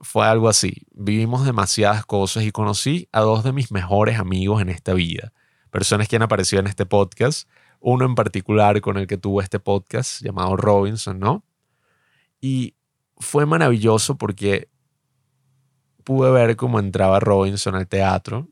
fue 0.00 0.26
algo 0.26 0.48
así. 0.48 0.86
Vivimos 0.92 1.44
demasiadas 1.44 2.06
cosas 2.06 2.44
y 2.44 2.52
conocí 2.52 3.08
a 3.12 3.20
dos 3.20 3.44
de 3.44 3.52
mis 3.52 3.72
mejores 3.72 4.18
amigos 4.18 4.62
en 4.62 4.68
esta 4.68 4.94
vida. 4.94 5.32
Personas 5.70 6.08
que 6.08 6.16
han 6.16 6.22
aparecido 6.22 6.60
en 6.60 6.66
este 6.66 6.86
podcast. 6.86 7.48
Uno 7.80 8.04
en 8.04 8.14
particular 8.14 8.80
con 8.80 8.96
el 8.96 9.06
que 9.06 9.18
tuve 9.18 9.42
este 9.42 9.60
podcast 9.60 10.22
llamado 10.22 10.56
Robinson, 10.56 11.20
¿no? 11.20 11.44
Y 12.40 12.74
fue 13.18 13.46
maravilloso 13.46 14.16
porque 14.18 14.68
pude 16.04 16.30
ver 16.30 16.56
cómo 16.56 16.80
entraba 16.80 17.20
Robinson 17.20 17.74
al 17.74 17.86
teatro. 17.86 18.48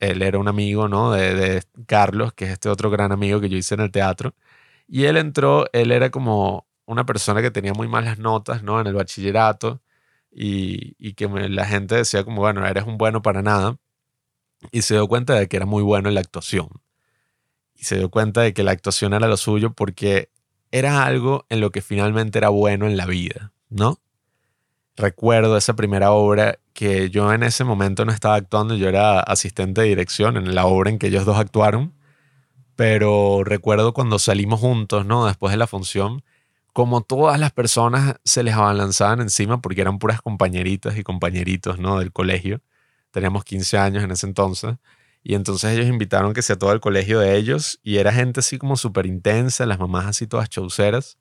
Él 0.00 0.22
era 0.22 0.38
un 0.38 0.48
amigo, 0.48 0.88
¿no? 0.88 1.12
De, 1.12 1.34
de 1.34 1.62
Carlos, 1.86 2.32
que 2.34 2.46
es 2.46 2.52
este 2.52 2.68
otro 2.68 2.90
gran 2.90 3.12
amigo 3.12 3.40
que 3.40 3.48
yo 3.48 3.56
hice 3.56 3.74
en 3.74 3.80
el 3.80 3.90
teatro. 3.90 4.34
Y 4.86 5.04
él 5.04 5.16
entró, 5.16 5.66
él 5.72 5.92
era 5.92 6.10
como 6.10 6.66
una 6.86 7.04
persona 7.06 7.42
que 7.42 7.50
tenía 7.50 7.72
muy 7.74 7.88
malas 7.88 8.18
notas, 8.18 8.62
¿no? 8.62 8.80
En 8.80 8.86
el 8.86 8.94
bachillerato 8.94 9.80
y, 10.30 11.14
que 11.14 11.28
la 11.28 11.66
gente 11.66 11.96
decía 11.96 12.24
como, 12.24 12.42
bueno, 12.42 12.66
eres 12.66 12.84
un 12.84 12.98
bueno 12.98 13.22
para 13.22 13.42
nada. 13.42 13.76
Y 14.72 14.82
se 14.82 14.94
dio 14.94 15.06
cuenta 15.08 15.34
de 15.34 15.48
que 15.48 15.56
era 15.56 15.66
muy 15.66 15.82
bueno 15.82 16.08
en 16.08 16.14
la 16.14 16.20
actuación. 16.20 16.68
Y 17.74 17.84
se 17.84 17.96
dio 17.96 18.10
cuenta 18.10 18.42
de 18.42 18.52
que 18.52 18.62
la 18.62 18.72
actuación 18.72 19.14
era 19.14 19.28
lo 19.28 19.36
suyo 19.36 19.72
porque 19.72 20.30
era 20.70 21.04
algo 21.04 21.46
en 21.48 21.60
lo 21.60 21.70
que 21.70 21.80
finalmente 21.80 22.38
era 22.38 22.48
bueno 22.48 22.86
en 22.86 22.96
la 22.96 23.06
vida, 23.06 23.52
¿no? 23.68 24.00
Recuerdo 24.96 25.56
esa 25.56 25.76
primera 25.76 26.10
obra 26.10 26.58
que 26.72 27.08
yo 27.10 27.32
en 27.32 27.44
ese 27.44 27.64
momento 27.64 28.04
no 28.04 28.12
estaba 28.12 28.34
actuando, 28.34 28.74
yo 28.74 28.88
era 28.88 29.20
asistente 29.20 29.80
de 29.82 29.88
dirección 29.88 30.36
en 30.36 30.54
la 30.54 30.66
obra 30.66 30.90
en 30.90 30.98
que 30.98 31.06
ellos 31.06 31.24
dos 31.24 31.38
actuaron, 31.38 31.94
pero 32.74 33.44
recuerdo 33.44 33.92
cuando 33.94 34.18
salimos 34.18 34.60
juntos, 34.60 35.06
¿no? 35.06 35.26
Después 35.26 35.52
de 35.52 35.56
la 35.56 35.66
función, 35.66 36.22
como 36.72 37.02
todas 37.02 37.40
las 37.40 37.52
personas 37.52 38.16
se 38.24 38.42
les 38.42 38.54
abalanzaban 38.54 39.20
encima 39.20 39.60
porque 39.60 39.80
eran 39.80 39.98
puras 39.98 40.22
compañeritas 40.22 40.96
y 40.96 41.02
compañeritos, 41.02 41.78
¿no? 41.78 41.98
Del 41.98 42.12
colegio. 42.12 42.60
Teníamos 43.10 43.44
15 43.44 43.78
años 43.78 44.04
en 44.04 44.10
ese 44.10 44.26
entonces. 44.26 44.76
Y 45.22 45.34
entonces 45.34 45.72
ellos 45.72 45.86
invitaron 45.86 46.32
que 46.32 46.42
sea 46.42 46.56
todo 46.56 46.72
el 46.72 46.80
colegio 46.80 47.20
de 47.20 47.36
ellos 47.36 47.80
y 47.82 47.96
era 47.98 48.12
gente 48.12 48.40
así 48.40 48.58
como 48.58 48.76
súper 48.76 49.06
intensa, 49.06 49.66
las 49.66 49.78
mamás 49.78 50.06
así 50.06 50.26
todas 50.26 50.48
chauceras. 50.48 51.18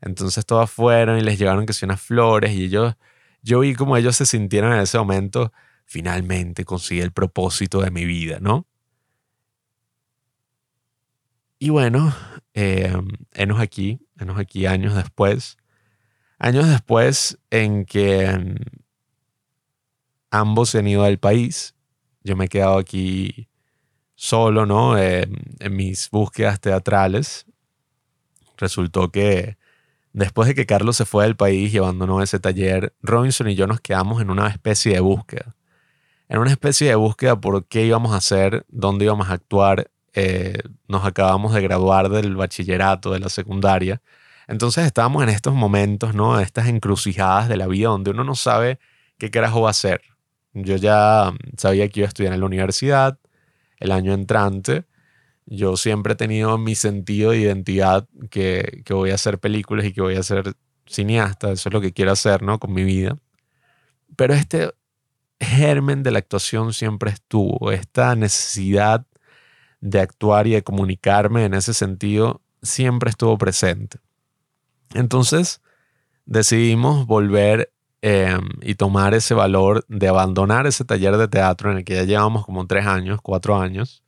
Entonces 0.00 0.44
todas 0.46 0.70
fueron 0.70 1.18
y 1.18 1.22
les 1.22 1.38
llevaron 1.38 1.66
que 1.66 1.72
sea 1.72 1.86
unas 1.86 2.00
flores 2.00 2.52
y 2.52 2.64
ellos, 2.64 2.96
yo 3.42 3.60
vi 3.60 3.74
como 3.74 3.96
ellos 3.96 4.16
se 4.16 4.26
sintieron 4.26 4.72
en 4.72 4.80
ese 4.80 4.98
momento, 4.98 5.52
finalmente 5.84 6.64
conseguí 6.64 7.00
el 7.00 7.12
propósito 7.12 7.80
de 7.80 7.90
mi 7.90 8.04
vida, 8.04 8.38
¿no? 8.40 8.66
Y 11.58 11.70
bueno, 11.70 12.14
eh, 12.52 12.92
enos 13.32 13.60
aquí, 13.60 14.00
enos 14.18 14.38
aquí 14.38 14.66
años 14.66 14.94
después, 14.94 15.56
años 16.38 16.68
después 16.68 17.38
en 17.50 17.84
que 17.84 18.28
mm, 18.28 18.54
ambos 20.30 20.70
se 20.70 20.78
han 20.78 20.88
ido 20.88 21.04
del 21.04 21.18
país, 21.18 21.74
yo 22.22 22.36
me 22.36 22.46
he 22.46 22.48
quedado 22.48 22.78
aquí 22.78 23.48
solo, 24.14 24.66
¿no? 24.66 24.98
Eh, 24.98 25.28
en 25.58 25.76
mis 25.76 26.10
búsquedas 26.10 26.60
teatrales. 26.60 27.46
Resultó 28.56 29.10
que 29.10 29.58
después 30.12 30.48
de 30.48 30.54
que 30.54 30.66
Carlos 30.66 30.96
se 30.96 31.04
fue 31.04 31.24
del 31.24 31.36
país 31.36 31.74
y 31.74 31.78
abandonó 31.78 32.22
ese 32.22 32.40
taller, 32.40 32.94
Robinson 33.02 33.48
y 33.50 33.54
yo 33.54 33.66
nos 33.66 33.80
quedamos 33.80 34.22
en 34.22 34.30
una 34.30 34.48
especie 34.48 34.94
de 34.94 35.00
búsqueda. 35.00 35.54
En 36.28 36.38
una 36.38 36.50
especie 36.50 36.88
de 36.88 36.94
búsqueda 36.94 37.40
por 37.40 37.66
qué 37.66 37.84
íbamos 37.84 38.12
a 38.12 38.16
hacer, 38.16 38.64
dónde 38.68 39.04
íbamos 39.04 39.28
a 39.28 39.34
actuar. 39.34 39.90
Eh, 40.14 40.58
nos 40.88 41.04
acabamos 41.04 41.54
de 41.54 41.60
graduar 41.60 42.08
del 42.08 42.36
bachillerato, 42.36 43.12
de 43.12 43.20
la 43.20 43.28
secundaria. 43.28 44.00
Entonces 44.46 44.86
estábamos 44.86 45.22
en 45.22 45.28
estos 45.30 45.54
momentos, 45.54 46.14
¿no? 46.14 46.38
Estas 46.40 46.68
encrucijadas 46.68 47.48
de 47.48 47.56
la 47.56 47.66
vida 47.66 47.88
donde 47.88 48.10
uno 48.10 48.24
no 48.24 48.34
sabe 48.34 48.78
qué 49.18 49.30
carajo 49.30 49.62
va 49.62 49.68
a 49.68 49.70
hacer. 49.72 50.02
Yo 50.52 50.76
ya 50.76 51.32
sabía 51.56 51.88
que 51.88 52.00
iba 52.00 52.06
a 52.06 52.08
estudiar 52.08 52.32
en 52.34 52.40
la 52.40 52.46
universidad 52.46 53.18
el 53.78 53.92
año 53.92 54.12
entrante. 54.12 54.84
Yo 55.46 55.76
siempre 55.76 56.14
he 56.14 56.16
tenido 56.16 56.58
mi 56.58 56.74
sentido 56.74 57.32
de 57.32 57.38
identidad 57.38 58.08
que, 58.30 58.82
que 58.84 58.94
voy 58.94 59.10
a 59.10 59.16
hacer 59.16 59.38
películas 59.40 59.84
y 59.86 59.92
que 59.92 60.00
voy 60.00 60.16
a 60.16 60.22
ser 60.22 60.54
cineasta. 60.86 61.52
Eso 61.52 61.68
es 61.68 61.72
lo 61.72 61.80
que 61.80 61.92
quiero 61.92 62.12
hacer, 62.12 62.42
¿no? 62.42 62.58
Con 62.58 62.72
mi 62.72 62.84
vida. 62.84 63.18
Pero 64.16 64.34
este 64.34 64.72
germen 65.40 66.02
de 66.02 66.12
la 66.12 66.20
actuación 66.20 66.72
siempre 66.72 67.10
estuvo. 67.10 67.72
Esta 67.72 68.14
necesidad 68.14 69.06
de 69.84 70.00
actuar 70.00 70.46
y 70.46 70.52
de 70.52 70.62
comunicarme 70.62 71.44
en 71.44 71.54
ese 71.54 71.74
sentido 71.74 72.40
siempre 72.62 73.10
estuvo 73.10 73.36
presente. 73.38 73.98
Entonces 74.94 75.60
decidimos 76.26 77.06
volver 77.06 77.70
Em, 78.06 78.50
y 78.60 78.74
tomar 78.74 79.14
ese 79.14 79.32
valor 79.32 79.82
de 79.88 80.08
abandonar 80.08 80.66
ese 80.66 80.84
taller 80.84 81.16
de 81.16 81.26
teatro 81.26 81.70
en 81.72 81.78
el 81.78 81.84
que 81.86 81.94
ya 81.94 82.02
llevamos 82.04 82.44
como 82.44 82.66
tres 82.66 82.84
años, 82.84 83.18
cuatro 83.22 83.56
años, 83.58 84.02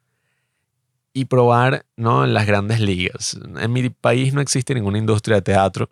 y 1.14 1.25
probar 1.25 1.87
¿no? 1.97 2.23
en 2.25 2.35
las 2.35 2.47
grandes 2.47 2.78
ligas. 2.78 3.40
En 3.59 3.73
mi 3.73 3.88
país 3.88 4.35
no 4.35 4.42
existe 4.42 4.75
ninguna 4.75 4.99
industria 4.99 5.37
de 5.37 5.42
teatro, 5.42 5.88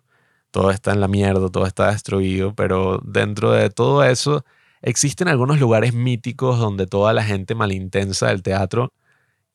todo 0.51 0.69
está 0.69 0.93
en 0.93 1.01
la 1.01 1.07
mierda, 1.07 1.49
todo 1.49 1.65
está 1.65 1.89
destruido, 1.91 2.53
pero 2.53 3.01
dentro 3.03 3.51
de 3.53 3.71
todo 3.71 4.03
eso 4.03 4.45
existen 4.83 5.27
algunos 5.27 5.59
lugares 5.59 5.95
míticos 5.95 6.59
donde 6.59 6.85
toda 6.85 7.11
la 7.11 7.23
gente 7.23 7.55
malintensa 7.55 8.27
del 8.27 8.43
teatro 8.43 8.93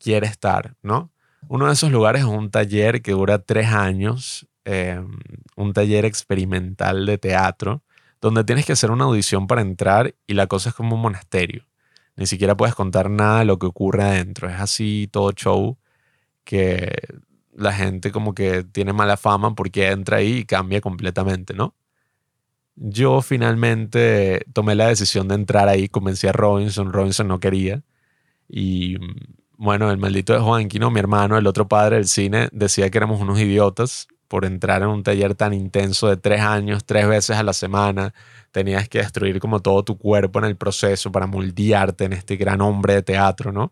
quiere 0.01 0.27
estar, 0.27 0.77
¿no? 0.83 1.13
Uno 1.49 1.67
de 1.67 1.75
esos 1.75 1.91
lugares 1.93 2.23
es 2.23 2.29
un 2.29 2.51
taller 2.51 3.03
que 3.03 3.13
dura 3.13 3.39
tres 3.39 3.69
años, 3.69 4.49
em, 4.65 5.19
un 5.57 5.73
taller 5.73 6.05
experimental 6.05 7.07
de 7.07 7.19
teatro, 7.19 7.83
donde 8.21 8.45
tienes 8.45 8.67
que 8.67 8.73
hacer 8.73 8.91
una 8.91 9.05
audición 9.05 9.47
para 9.47 9.63
entrar 9.63 10.15
y 10.27 10.35
la 10.35 10.47
cosa 10.47 10.71
es 10.71 10.75
como 10.75 10.97
un 10.97 11.03
monasterio. 11.03 11.67
Ni 12.17 12.27
siquiera 12.27 12.57
puedes 12.57 12.75
contar 12.75 13.11
nada 13.11 13.41
de 13.41 13.45
lo 13.47 13.59
que 13.59 13.67
ocurre 13.67 14.03
adentro. 14.03 14.49
Es 14.49 14.61
así 14.61 15.09
todo 15.11 15.33
show 15.33 15.79
que 16.45 16.93
la 17.55 17.73
gente 17.73 18.13
como 18.13 18.35
que 18.35 18.65
tiene 18.65 18.93
mala 18.93 19.17
fama 19.17 19.55
porque 19.55 19.89
entra 19.89 20.19
ahí 20.19 20.39
y 20.39 20.45
cambia 20.45 20.81
completamente, 20.81 21.55
¿no? 21.55 21.75
Yo 22.77 23.23
finalmente 23.23 24.45
tomé 24.53 24.75
la 24.75 24.89
decisión 24.89 25.29
de 25.29 25.35
entrar 25.35 25.69
ahí, 25.69 25.89
convencí 25.89 26.27
a 26.27 26.33
Robinson, 26.33 26.93
Robinson 26.93 27.29
no 27.29 27.41
quería. 27.41 27.83
Y 28.49 28.97
bueno, 29.61 29.91
el 29.91 29.99
maldito 29.99 30.33
de 30.33 30.39
Juanquino, 30.39 30.91
mi 30.91 31.01
hermano, 31.01 31.37
el 31.37 31.47
otro 31.47 31.69
padre 31.69 31.97
del 31.97 32.09
cine, 32.09 32.49
decía 32.51 32.89
que 32.89 32.97
éramos 32.97 33.21
unos 33.21 33.39
idiotas 33.39 34.09
por 34.27 34.47
entrar 34.47 34.81
en 34.81 34.89
un 34.89 35.03
taller 35.03 35.35
tan 35.35 35.53
intenso 35.53 36.09
de 36.09 36.17
tres 36.17 36.41
años, 36.41 36.87
tres 36.87 37.07
veces 37.07 37.37
a 37.37 37.43
la 37.43 37.53
semana. 37.53 38.15
Tenías 38.53 38.89
que 38.89 39.01
destruir 39.01 39.39
como 39.39 39.61
todo 39.61 39.83
tu 39.85 39.99
cuerpo 39.99 40.39
en 40.39 40.47
el 40.47 40.57
proceso 40.57 41.13
para 41.13 41.27
moldearte 41.27 42.07
en 42.07 42.15
este 42.15 42.37
gran 42.37 42.63
hombre 42.63 42.95
de 42.95 43.03
teatro, 43.03 43.53
¿no? 43.53 43.71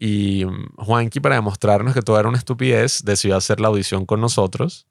Y 0.00 0.44
mm, 0.44 0.74
Juanqui, 0.78 1.20
para 1.20 1.36
demostrarnos 1.36 1.94
que 1.94 2.02
todo 2.02 2.18
era 2.18 2.28
una 2.28 2.38
estupidez, 2.38 3.04
decidió 3.04 3.36
hacer 3.36 3.60
la 3.60 3.68
audición 3.68 4.04
con 4.04 4.20
nosotros. 4.20 4.88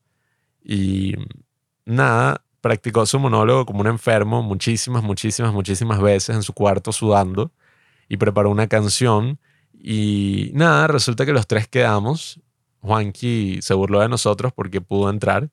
Y 0.63 1.15
mm, 1.17 1.25
nada, 1.95 2.45
practicó 2.61 3.05
su 3.05 3.19
monólogo 3.19 3.65
como 3.65 3.81
un 3.81 3.87
enfermo 3.87 4.41
muchísimas, 4.41 5.03
muchísimas, 5.03 5.51
muchísimas 5.51 5.99
veces 5.99 6.33
en 6.33 6.43
su 6.43 6.53
cuarto 6.53 6.93
sudando. 6.93 7.51
Y 8.07 8.15
preparó 8.15 8.49
una 8.51 8.67
canción. 8.67 9.37
Y 9.79 10.51
nada, 10.53 10.87
resulta 10.87 11.25
que 11.25 11.33
los 11.33 11.47
tres 11.47 11.67
quedamos 11.67 12.41
Juanqui 12.81 13.59
se 13.61 13.73
burló 13.73 13.99
de 13.99 14.09
nosotros 14.09 14.53
porque 14.53 14.81
pudo 14.81 15.09
entrar 15.09 15.49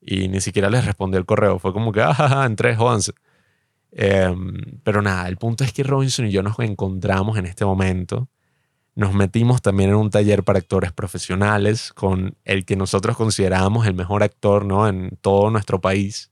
y 0.00 0.28
ni 0.28 0.40
siquiera 0.40 0.70
les 0.70 0.84
respondió 0.84 1.18
el 1.18 1.26
correo. 1.26 1.58
Fue 1.58 1.72
como 1.72 1.92
que, 1.92 2.02
ah, 2.02 2.44
entré. 2.46 2.76
Em, 3.92 4.80
pero 4.84 5.02
nada, 5.02 5.28
el 5.28 5.36
punto 5.36 5.64
es 5.64 5.72
que 5.72 5.82
Robinson 5.82 6.26
y 6.26 6.30
yo 6.30 6.42
nos 6.42 6.58
encontramos 6.60 7.38
en 7.38 7.46
este 7.46 7.64
momento. 7.64 8.28
Nos 8.94 9.14
metimos 9.14 9.62
también 9.62 9.90
en 9.90 9.96
un 9.96 10.10
taller 10.10 10.42
para 10.42 10.58
actores 10.58 10.92
profesionales 10.92 11.92
con 11.92 12.36
el 12.44 12.64
que 12.64 12.76
nosotros 12.76 13.16
considerábamos 13.16 13.86
el 13.86 13.94
mejor 13.94 14.22
actor 14.22 14.64
¿no? 14.64 14.88
en 14.88 15.18
todo 15.20 15.50
nuestro 15.50 15.80
país. 15.80 16.30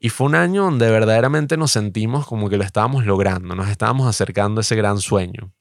Y 0.00 0.10
fue 0.10 0.26
un 0.26 0.34
año 0.34 0.64
donde 0.64 0.90
verdaderamente 0.90 1.56
nos 1.56 1.72
sentimos 1.72 2.26
como 2.26 2.48
que 2.48 2.58
lo 2.58 2.64
estábamos 2.64 3.06
logrando, 3.06 3.54
nos 3.54 3.68
estábamos 3.68 4.06
acercando 4.06 4.60
a 4.60 4.62
ese 4.62 4.76
gran 4.76 4.98
sueño. 4.98 5.52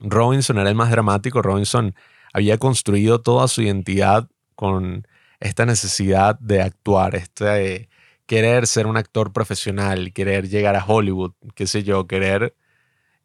Robinson 0.00 0.58
era 0.58 0.68
el 0.68 0.74
más 0.74 0.90
dramático, 0.90 1.42
Robinson 1.42 1.94
había 2.32 2.58
construido 2.58 3.20
toda 3.20 3.48
su 3.48 3.62
identidad 3.62 4.28
con 4.54 5.06
esta 5.40 5.66
necesidad 5.66 6.38
de 6.38 6.62
actuar, 6.62 7.14
este 7.14 7.88
querer 8.26 8.66
ser 8.66 8.86
un 8.86 8.96
actor 8.96 9.32
profesional, 9.32 10.12
querer 10.12 10.48
llegar 10.48 10.76
a 10.76 10.84
Hollywood, 10.84 11.32
qué 11.54 11.66
sé 11.66 11.82
yo, 11.84 12.06
querer 12.06 12.54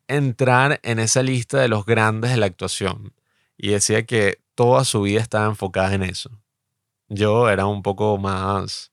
entrar 0.07 0.79
en 0.83 0.99
esa 0.99 1.23
lista 1.23 1.59
de 1.59 1.67
los 1.67 1.85
grandes 1.85 2.31
de 2.31 2.37
la 2.37 2.45
actuación. 2.45 3.13
Y 3.57 3.69
decía 3.69 4.05
que 4.05 4.39
toda 4.55 4.85
su 4.85 5.01
vida 5.03 5.21
estaba 5.21 5.47
enfocada 5.47 5.93
en 5.93 6.03
eso. 6.03 6.31
Yo 7.09 7.49
era 7.49 7.65
un 7.65 7.83
poco 7.83 8.17
más, 8.17 8.91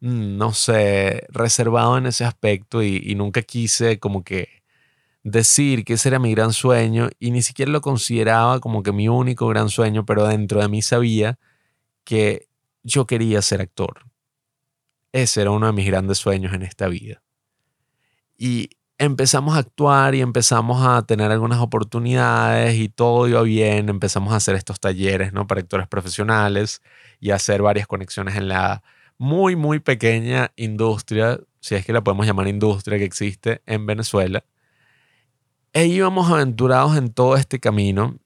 mm, 0.00 0.36
no 0.38 0.52
sé, 0.54 1.26
reservado 1.30 1.98
en 1.98 2.06
ese 2.06 2.24
aspecto 2.24 2.82
y, 2.82 3.02
y 3.04 3.14
nunca 3.14 3.42
quise 3.42 3.98
como 3.98 4.24
que 4.24 4.61
decir 5.22 5.84
que 5.84 5.94
ese 5.94 6.08
era 6.08 6.18
mi 6.18 6.32
gran 6.32 6.52
sueño 6.52 7.08
y 7.18 7.30
ni 7.30 7.42
siquiera 7.42 7.70
lo 7.70 7.80
consideraba 7.80 8.60
como 8.60 8.82
que 8.82 8.92
mi 8.92 9.08
único 9.08 9.46
gran 9.48 9.68
sueño, 9.68 10.04
pero 10.04 10.26
dentro 10.26 10.60
de 10.60 10.68
mí 10.68 10.82
sabía 10.82 11.38
que 12.04 12.48
yo 12.82 13.06
quería 13.06 13.42
ser 13.42 13.60
actor. 13.60 14.04
Ese 15.12 15.42
era 15.42 15.50
uno 15.50 15.66
de 15.66 15.72
mis 15.72 15.86
grandes 15.86 16.18
sueños 16.18 16.52
en 16.54 16.62
esta 16.62 16.88
vida. 16.88 17.22
Y 18.36 18.70
empezamos 18.98 19.54
a 19.54 19.58
actuar 19.58 20.14
y 20.14 20.20
empezamos 20.20 20.84
a 20.86 21.02
tener 21.02 21.30
algunas 21.30 21.60
oportunidades 21.60 22.76
y 22.76 22.88
todo 22.88 23.28
iba 23.28 23.42
bien. 23.42 23.88
Empezamos 23.88 24.32
a 24.32 24.36
hacer 24.36 24.56
estos 24.56 24.80
talleres 24.80 25.32
¿no? 25.32 25.46
para 25.46 25.60
actores 25.60 25.86
profesionales 25.86 26.82
y 27.20 27.30
hacer 27.30 27.62
varias 27.62 27.86
conexiones 27.86 28.36
en 28.36 28.48
la 28.48 28.82
muy, 29.18 29.54
muy 29.54 29.78
pequeña 29.78 30.52
industria 30.56 31.38
si 31.60 31.76
es 31.76 31.86
que 31.86 31.92
la 31.92 32.02
podemos 32.02 32.26
llamar 32.26 32.48
industria 32.48 32.98
que 32.98 33.04
existe 33.04 33.62
en 33.66 33.86
Venezuela. 33.86 34.44
E 35.74 35.86
íbamos 35.86 36.30
aventurados 36.30 36.96
en 36.96 37.12
todo 37.12 37.36
este 37.36 37.58
camino 37.58 38.18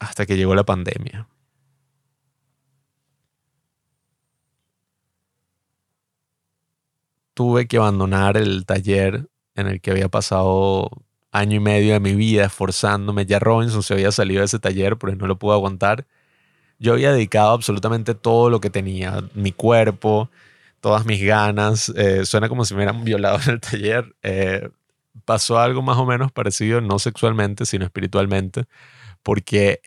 hasta 0.00 0.26
que 0.26 0.36
llegó 0.36 0.54
la 0.54 0.64
pandemia. 0.64 1.28
Tuve 7.34 7.66
que 7.66 7.76
abandonar 7.78 8.36
el 8.36 8.66
taller 8.66 9.28
en 9.54 9.66
el 9.68 9.80
que 9.80 9.90
había 9.90 10.08
pasado 10.08 10.90
año 11.30 11.56
y 11.56 11.60
medio 11.60 11.94
de 11.94 12.00
mi 12.00 12.14
vida 12.14 12.44
esforzándome. 12.44 13.24
Ya 13.26 13.38
Robinson 13.38 13.82
se 13.82 13.94
había 13.94 14.12
salido 14.12 14.40
de 14.40 14.46
ese 14.46 14.58
taller 14.58 14.98
porque 14.98 15.16
no 15.16 15.26
lo 15.26 15.38
pude 15.38 15.54
aguantar. 15.54 16.06
Yo 16.78 16.94
había 16.94 17.12
dedicado 17.12 17.52
absolutamente 17.52 18.14
todo 18.14 18.50
lo 18.50 18.60
que 18.60 18.70
tenía, 18.70 19.22
mi 19.34 19.52
cuerpo, 19.52 20.30
todas 20.80 21.06
mis 21.06 21.22
ganas. 21.24 21.90
Eh, 21.90 22.26
suena 22.26 22.48
como 22.48 22.64
si 22.64 22.74
me 22.74 22.78
hubieran 22.78 23.04
violado 23.04 23.38
en 23.44 23.50
el 23.52 23.60
taller. 23.60 24.16
Eh, 24.22 24.68
pasó 25.24 25.58
algo 25.58 25.82
más 25.82 25.98
o 25.98 26.06
menos 26.06 26.32
parecido, 26.32 26.80
no 26.80 26.98
sexualmente, 26.98 27.66
sino 27.66 27.84
espiritualmente, 27.84 28.64
porque 29.22 29.80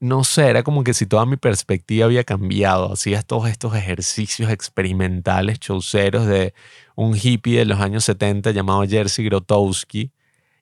no 0.00 0.24
sé, 0.24 0.48
era 0.48 0.62
como 0.62 0.84
que 0.84 0.94
si 0.94 1.06
toda 1.06 1.24
mi 1.26 1.36
perspectiva 1.36 2.06
había 2.06 2.24
cambiado. 2.24 2.92
Hacías 2.92 3.26
todos 3.26 3.48
estos 3.48 3.74
ejercicios 3.74 4.50
experimentales, 4.50 5.58
chauceros 5.58 6.26
de 6.26 6.54
un 6.96 7.16
hippie 7.16 7.58
de 7.58 7.64
los 7.64 7.80
años 7.80 8.04
70 8.04 8.50
llamado 8.50 8.84
Jerzy 8.84 9.24
Grotowski. 9.24 10.12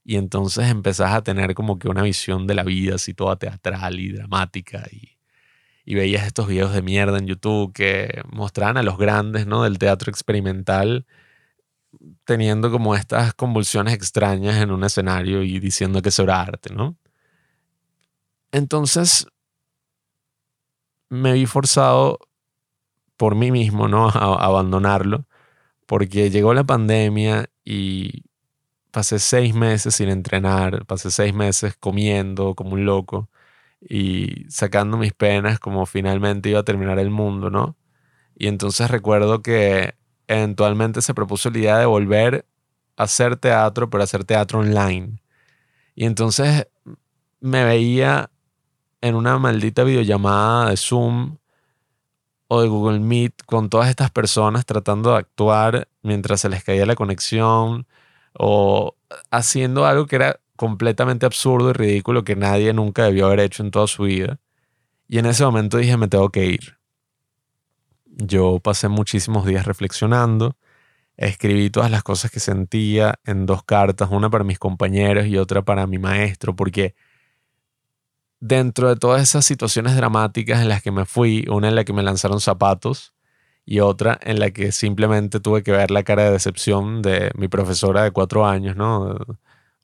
Y 0.04 0.16
entonces 0.16 0.68
empezás 0.68 1.12
a 1.14 1.22
tener 1.22 1.54
como 1.54 1.78
que 1.78 1.88
una 1.88 2.02
visión 2.02 2.46
de 2.46 2.54
la 2.54 2.62
vida 2.64 2.96
así 2.96 3.14
toda 3.14 3.36
teatral 3.36 3.98
y 4.00 4.12
dramática. 4.12 4.84
Y, 4.92 5.16
y 5.84 5.94
veías 5.94 6.26
estos 6.26 6.48
videos 6.48 6.72
de 6.72 6.82
mierda 6.82 7.18
en 7.18 7.26
YouTube 7.26 7.72
que 7.72 8.22
mostraban 8.30 8.76
a 8.76 8.82
los 8.82 8.98
grandes 8.98 9.46
¿no? 9.46 9.64
del 9.64 9.78
teatro 9.78 10.10
experimental 10.10 11.06
teniendo 12.25 12.71
como 12.71 12.95
estas 12.95 13.35
convulsiones 13.35 13.95
extrañas 13.95 14.57
en 14.62 14.71
un 14.71 14.85
escenario 14.85 15.43
y 15.43 15.61
diciendo 15.61 16.02
que 16.02 16.09
eso 16.11 16.23
era 16.25 16.40
arte, 16.40 16.75
¿no? 16.75 16.97
Entonces 18.52 19.26
me 21.11 21.33
vi 21.35 21.47
forzado 21.47 22.19
por 23.16 23.35
mí 23.35 23.50
mismo, 23.50 23.88
¿no? 23.88 24.09
A, 24.09 24.45
abandonarlo, 24.45 25.26
porque 25.87 26.31
llegó 26.31 26.54
la 26.54 26.64
pandemia 26.64 27.47
y 27.64 28.25
pasé 28.90 29.19
seis 29.19 29.54
meses 29.54 29.97
sin 29.97 30.09
entrenar, 30.09 30.87
pasé 30.87 31.11
seis 31.11 31.35
meses 31.35 31.76
comiendo 31.76 32.54
como 32.54 32.75
un 32.75 32.85
loco 32.87 33.31
y 33.81 34.47
sacando 34.50 34.97
mis 34.97 35.12
penas 35.12 35.59
como 35.61 35.87
finalmente 35.87 36.50
iba 36.50 36.61
a 36.61 36.64
terminar 36.64 36.99
el 36.99 37.11
mundo, 37.11 37.50
¿no? 37.50 37.76
Y 38.37 38.49
entonces 38.49 38.90
recuerdo 38.90 39.43
que 39.43 39.97
eventualmente 40.28 41.02
se 41.02 41.14
propuso 41.14 41.50
la 41.50 41.59
idea 41.59 41.78
de 41.78 41.87
volver 41.87 42.47
a 42.97 43.04
hacer 43.04 43.37
teatro, 43.37 43.90
pero 43.90 44.02
hacer 44.04 44.25
teatro 44.25 44.61
online. 44.61 45.21
Y 45.95 46.07
entonces 46.07 46.66
me 47.40 47.64
veía 47.64 48.31
en 49.00 49.14
una 49.14 49.38
maldita 49.38 49.85
videollamada 49.85 50.71
de 50.71 50.76
Zoom 50.76 51.37
o 52.49 52.62
de 52.62 52.69
Google 52.69 53.00
Meet 53.00 53.43
con 53.47 53.69
todas 53.69 53.88
estas 53.88 54.11
personas 54.11 54.64
tratando 54.66 55.12
de 55.12 55.19
actuar 55.19 55.88
mientras 56.02 56.40
se 56.40 56.49
les 56.49 56.64
caía 56.64 56.87
la 56.87 56.95
conexión 56.95 57.87
o 58.33 58.97
haciendo 59.31 59.87
algo 59.87 60.07
que 60.07 60.16
era 60.16 60.40
completamente 60.57 61.26
absurdo 61.26 61.71
y 61.71 61.73
ridículo 61.75 62.25
que 62.25 62.37
nadie 62.37 62.73
nunca 62.73 63.04
debió 63.04 63.26
haber 63.26 63.40
hecho 63.40 63.62
en 63.62 63.71
toda 63.71 63.87
su 63.87 64.04
vida. 64.04 64.38
Y 65.09 65.19
en 65.19 65.26
ese 65.26 65.45
momento 65.45 65.78
dije, 65.78 65.97
me 65.97 66.09
tengo 66.09 66.31
que 66.31 66.47
ir. 66.47 66.78
Yo 68.16 68.61
pasé 68.61 68.88
muchísimos 68.88 69.44
días 69.44 69.66
reflexionando, 69.66 70.56
escribí 71.16 71.71
todas 71.71 71.90
las 71.90 72.04
cosas 72.04 72.30
que 72.30 72.40
sentía 72.40 73.16
en 73.25 73.47
dos 73.47 73.64
cartas, 73.64 74.09
una 74.12 74.30
para 74.30 74.44
mis 74.44 74.59
compañeros 74.59 75.26
y 75.26 75.37
otra 75.37 75.62
para 75.62 75.87
mi 75.87 75.99
maestro, 75.99 76.54
porque 76.54 76.94
dentro 78.41 78.88
de 78.88 78.97
todas 78.97 79.23
esas 79.23 79.45
situaciones 79.45 79.97
dramáticas 79.97 80.60
en 80.60 80.69
las 80.69 80.82
que 80.82 80.93
me 80.93 81.06
fui, 81.06 81.45
una 81.50 81.69
en 81.69 81.75
la 81.75 81.84
que 81.84 81.93
me 81.93 82.02
lanzaron 82.02 82.41
zapatos 82.41 83.15
y 83.65 83.80
otra 83.80 84.19
en 84.23 84.38
la 84.38 84.50
que 84.50 84.73
simplemente 84.73 85.41
tuve 85.41 85.62
que 85.62 85.73
ver 85.73 85.91
la 85.91 86.04
cara 86.04 86.25
de 86.25 86.32
decepción 86.32 87.02
de 87.02 87.30
mi 87.36 87.49
profesora 87.49 88.04
de 88.04 88.12
cuatro 88.12 88.47
años, 88.47 88.76
¿no? 88.76 89.17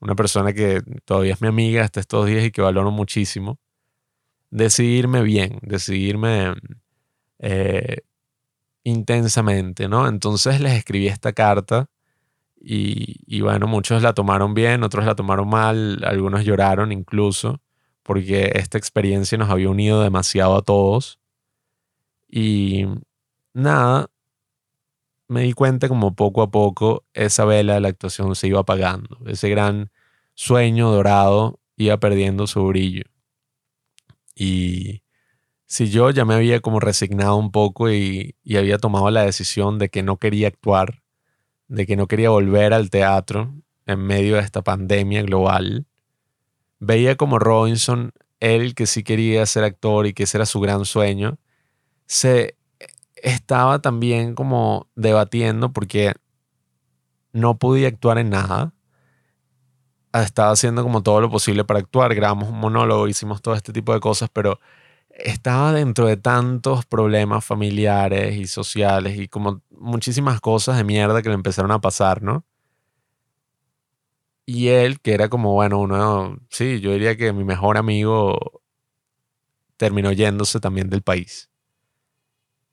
Una 0.00 0.14
persona 0.14 0.52
que 0.52 0.82
todavía 1.04 1.34
es 1.34 1.40
mi 1.42 1.48
amiga 1.48 1.84
hasta 1.84 2.00
estos 2.00 2.26
días 2.26 2.44
y 2.44 2.52
que 2.52 2.62
valoro 2.62 2.90
muchísimo. 2.90 3.58
Decidirme 4.50 5.22
bien, 5.22 5.58
decidirme 5.62 6.54
eh, 7.38 8.02
intensamente, 8.84 9.88
¿no? 9.88 10.08
Entonces 10.08 10.60
les 10.60 10.74
escribí 10.74 11.08
esta 11.08 11.32
carta 11.32 11.86
y, 12.60 13.16
y 13.26 13.40
bueno, 13.42 13.66
muchos 13.66 14.02
la 14.02 14.14
tomaron 14.14 14.54
bien, 14.54 14.84
otros 14.84 15.04
la 15.06 15.14
tomaron 15.14 15.48
mal, 15.48 16.02
algunos 16.04 16.44
lloraron 16.44 16.92
incluso 16.92 17.60
porque 18.02 18.52
esta 18.54 18.78
experiencia 18.78 19.38
nos 19.38 19.50
había 19.50 19.70
unido 19.70 20.02
demasiado 20.02 20.56
a 20.56 20.62
todos. 20.62 21.18
Y 22.28 22.86
nada, 23.54 24.10
me 25.28 25.42
di 25.42 25.52
cuenta 25.52 25.88
como 25.88 26.14
poco 26.14 26.42
a 26.42 26.50
poco 26.50 27.04
esa 27.14 27.44
vela 27.44 27.74
de 27.74 27.80
la 27.80 27.88
actuación 27.88 28.34
se 28.34 28.48
iba 28.48 28.60
apagando, 28.60 29.18
ese 29.26 29.48
gran 29.48 29.90
sueño 30.34 30.90
dorado 30.90 31.60
iba 31.76 31.98
perdiendo 31.98 32.46
su 32.46 32.66
brillo. 32.66 33.04
Y 34.34 35.02
si 35.70 35.88
yo 35.88 36.10
ya 36.10 36.24
me 36.24 36.34
había 36.34 36.58
como 36.58 36.80
resignado 36.80 37.36
un 37.36 37.52
poco 37.52 37.92
y, 37.92 38.34
y 38.42 38.56
había 38.56 38.78
tomado 38.78 39.08
la 39.12 39.22
decisión 39.22 39.78
de 39.78 39.88
que 39.88 40.02
no 40.02 40.16
quería 40.16 40.48
actuar, 40.48 41.00
de 41.68 41.86
que 41.86 41.94
no 41.94 42.08
quería 42.08 42.30
volver 42.30 42.74
al 42.74 42.90
teatro 42.90 43.54
en 43.86 44.00
medio 44.00 44.34
de 44.34 44.40
esta 44.40 44.62
pandemia 44.62 45.22
global, 45.22 45.86
veía 46.80 47.14
como 47.14 47.38
Robinson, 47.38 48.10
él 48.40 48.74
que 48.74 48.86
sí 48.86 49.04
quería 49.04 49.46
ser 49.46 49.62
actor 49.62 50.08
y 50.08 50.12
que 50.12 50.24
ese 50.24 50.38
era 50.38 50.44
su 50.44 50.58
gran 50.58 50.84
sueño, 50.84 51.38
se 52.06 52.56
estaba 53.14 53.78
también 53.78 54.34
como 54.34 54.88
debatiendo 54.96 55.72
porque 55.72 56.14
no 57.32 57.58
podía 57.58 57.86
actuar 57.86 58.18
en 58.18 58.30
nada. 58.30 58.72
Estaba 60.12 60.50
haciendo 60.50 60.82
como 60.82 61.04
todo 61.04 61.20
lo 61.20 61.30
posible 61.30 61.62
para 61.62 61.78
actuar, 61.78 62.12
grabamos 62.16 62.48
un 62.48 62.58
monólogo, 62.58 63.06
hicimos 63.06 63.40
todo 63.40 63.54
este 63.54 63.72
tipo 63.72 63.94
de 63.94 64.00
cosas, 64.00 64.30
pero 64.32 64.58
estaba 65.24 65.72
dentro 65.72 66.06
de 66.06 66.16
tantos 66.16 66.86
problemas 66.86 67.44
familiares 67.44 68.36
y 68.36 68.46
sociales 68.46 69.18
y 69.18 69.28
como 69.28 69.62
muchísimas 69.70 70.40
cosas 70.40 70.76
de 70.76 70.84
mierda 70.84 71.22
que 71.22 71.28
le 71.28 71.34
empezaron 71.34 71.70
a 71.70 71.80
pasar, 71.80 72.22
¿no? 72.22 72.44
Y 74.46 74.68
él, 74.68 75.00
que 75.00 75.14
era 75.14 75.28
como, 75.28 75.52
bueno, 75.52 75.78
uno, 75.78 76.38
sí, 76.50 76.80
yo 76.80 76.92
diría 76.92 77.16
que 77.16 77.32
mi 77.32 77.44
mejor 77.44 77.76
amigo 77.76 78.62
terminó 79.76 80.12
yéndose 80.12 80.60
también 80.60 80.90
del 80.90 81.02
país. 81.02 81.50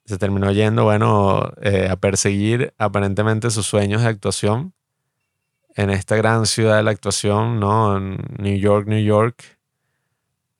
Se 0.05 0.17
terminó 0.17 0.51
yendo, 0.51 0.85
bueno, 0.85 1.51
eh, 1.61 1.87
a 1.89 1.95
perseguir 1.97 2.73
aparentemente 2.77 3.51
sus 3.51 3.65
sueños 3.65 4.01
de 4.01 4.07
actuación 4.07 4.73
en 5.75 5.91
esta 5.91 6.15
gran 6.15 6.47
ciudad 6.47 6.77
de 6.77 6.83
la 6.83 6.91
actuación, 6.91 7.59
¿no? 7.59 7.95
En 7.97 8.17
New 8.39 8.57
York, 8.57 8.87
New 8.87 9.03
York. 9.03 9.59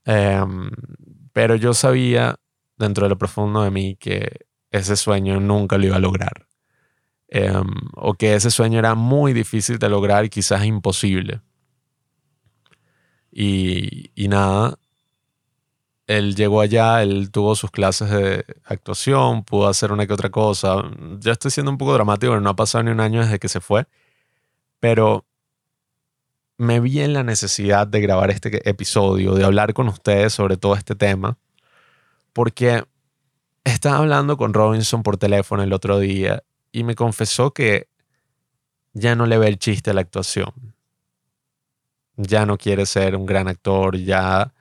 Em, 0.06 0.69
pero 1.38 1.56
yo 1.56 1.76
sabía 1.76 2.39
dentro 2.80 3.06
de 3.06 3.10
lo 3.10 3.17
profundo 3.19 3.62
de 3.62 3.69
mí 3.69 3.95
que 3.95 4.47
ese 4.71 4.95
sueño 4.95 5.39
nunca 5.39 5.78
lo 5.78 5.86
iba 5.86 5.97
a 5.97 6.00
lograr. 6.00 6.47
Em, 7.28 7.63
o 7.93 8.15
que 8.15 8.34
ese 8.34 8.50
sueño 8.50 8.80
era 8.80 8.95
muy 8.95 9.34
difícil 9.34 9.78
de 9.78 9.88
lograr 9.88 10.26
y 10.26 10.30
quizás 10.30 10.65
imposible. 10.65 11.41
Y, 13.32 14.10
y 14.15 14.28
nada, 14.30 14.80
él 16.08 16.36
llegó 16.36 16.60
allá, 16.60 17.04
él 17.04 17.30
tuvo 17.30 17.54
sus 17.54 17.69
clases 17.69 18.10
de 18.10 18.43
actuación, 18.63 19.43
pudo 19.43 19.67
hacer 19.67 19.91
una 19.91 20.08
que 20.08 20.13
otra 20.13 20.32
cosa. 20.32 20.89
Ya 21.19 21.34
estoy 21.34 21.52
siendo 21.52 21.71
un 21.71 21.78
poco 21.78 21.93
dramático, 21.93 22.32
pero 22.32 22.41
no 22.41 22.50
ha 22.50 22.56
pasado 22.56 22.84
ni 22.84 22.89
un 22.89 23.00
año 23.00 23.21
desde 23.21 23.38
que 23.38 23.47
se 23.47 23.60
fue. 23.60 23.86
Pero 24.80 25.23
me 26.58 26.80
vi 26.80 27.02
en 27.02 27.13
la 27.13 27.24
necesidad 27.24 27.88
de 27.88 28.02
grabar 28.02 28.32
este 28.32 28.67
episodio, 28.70 29.36
de 29.36 29.46
hablar 29.46 29.74
con 29.74 29.88
ustedes 29.88 30.34
sobre 30.34 30.58
todo 30.58 30.76
este 30.76 30.96
tema, 30.96 31.38
porque 32.34 32.84
estaba 33.63 33.98
hablando 33.98 34.38
con 34.38 34.54
Robinson 34.54 35.04
por 35.04 35.17
teléfono 35.17 35.63
el 35.63 35.74
otro 35.74 36.00
día 36.00 36.43
y 36.72 36.84
me 36.84 36.96
confesó 36.96 37.54
que 37.54 37.89
ya 38.93 39.15
no 39.15 39.26
le 39.28 39.38
ve 39.38 39.48
el 39.48 39.60
chiste 39.60 39.91
a 39.91 39.93
la 39.93 40.02
actuación. 40.02 40.76
Ya 42.15 42.48
no 42.48 42.58
quiere 42.58 42.88
ser 42.88 43.15
un 43.15 43.28
gran 43.28 43.48
actor, 43.48 43.98
ya 43.98 44.54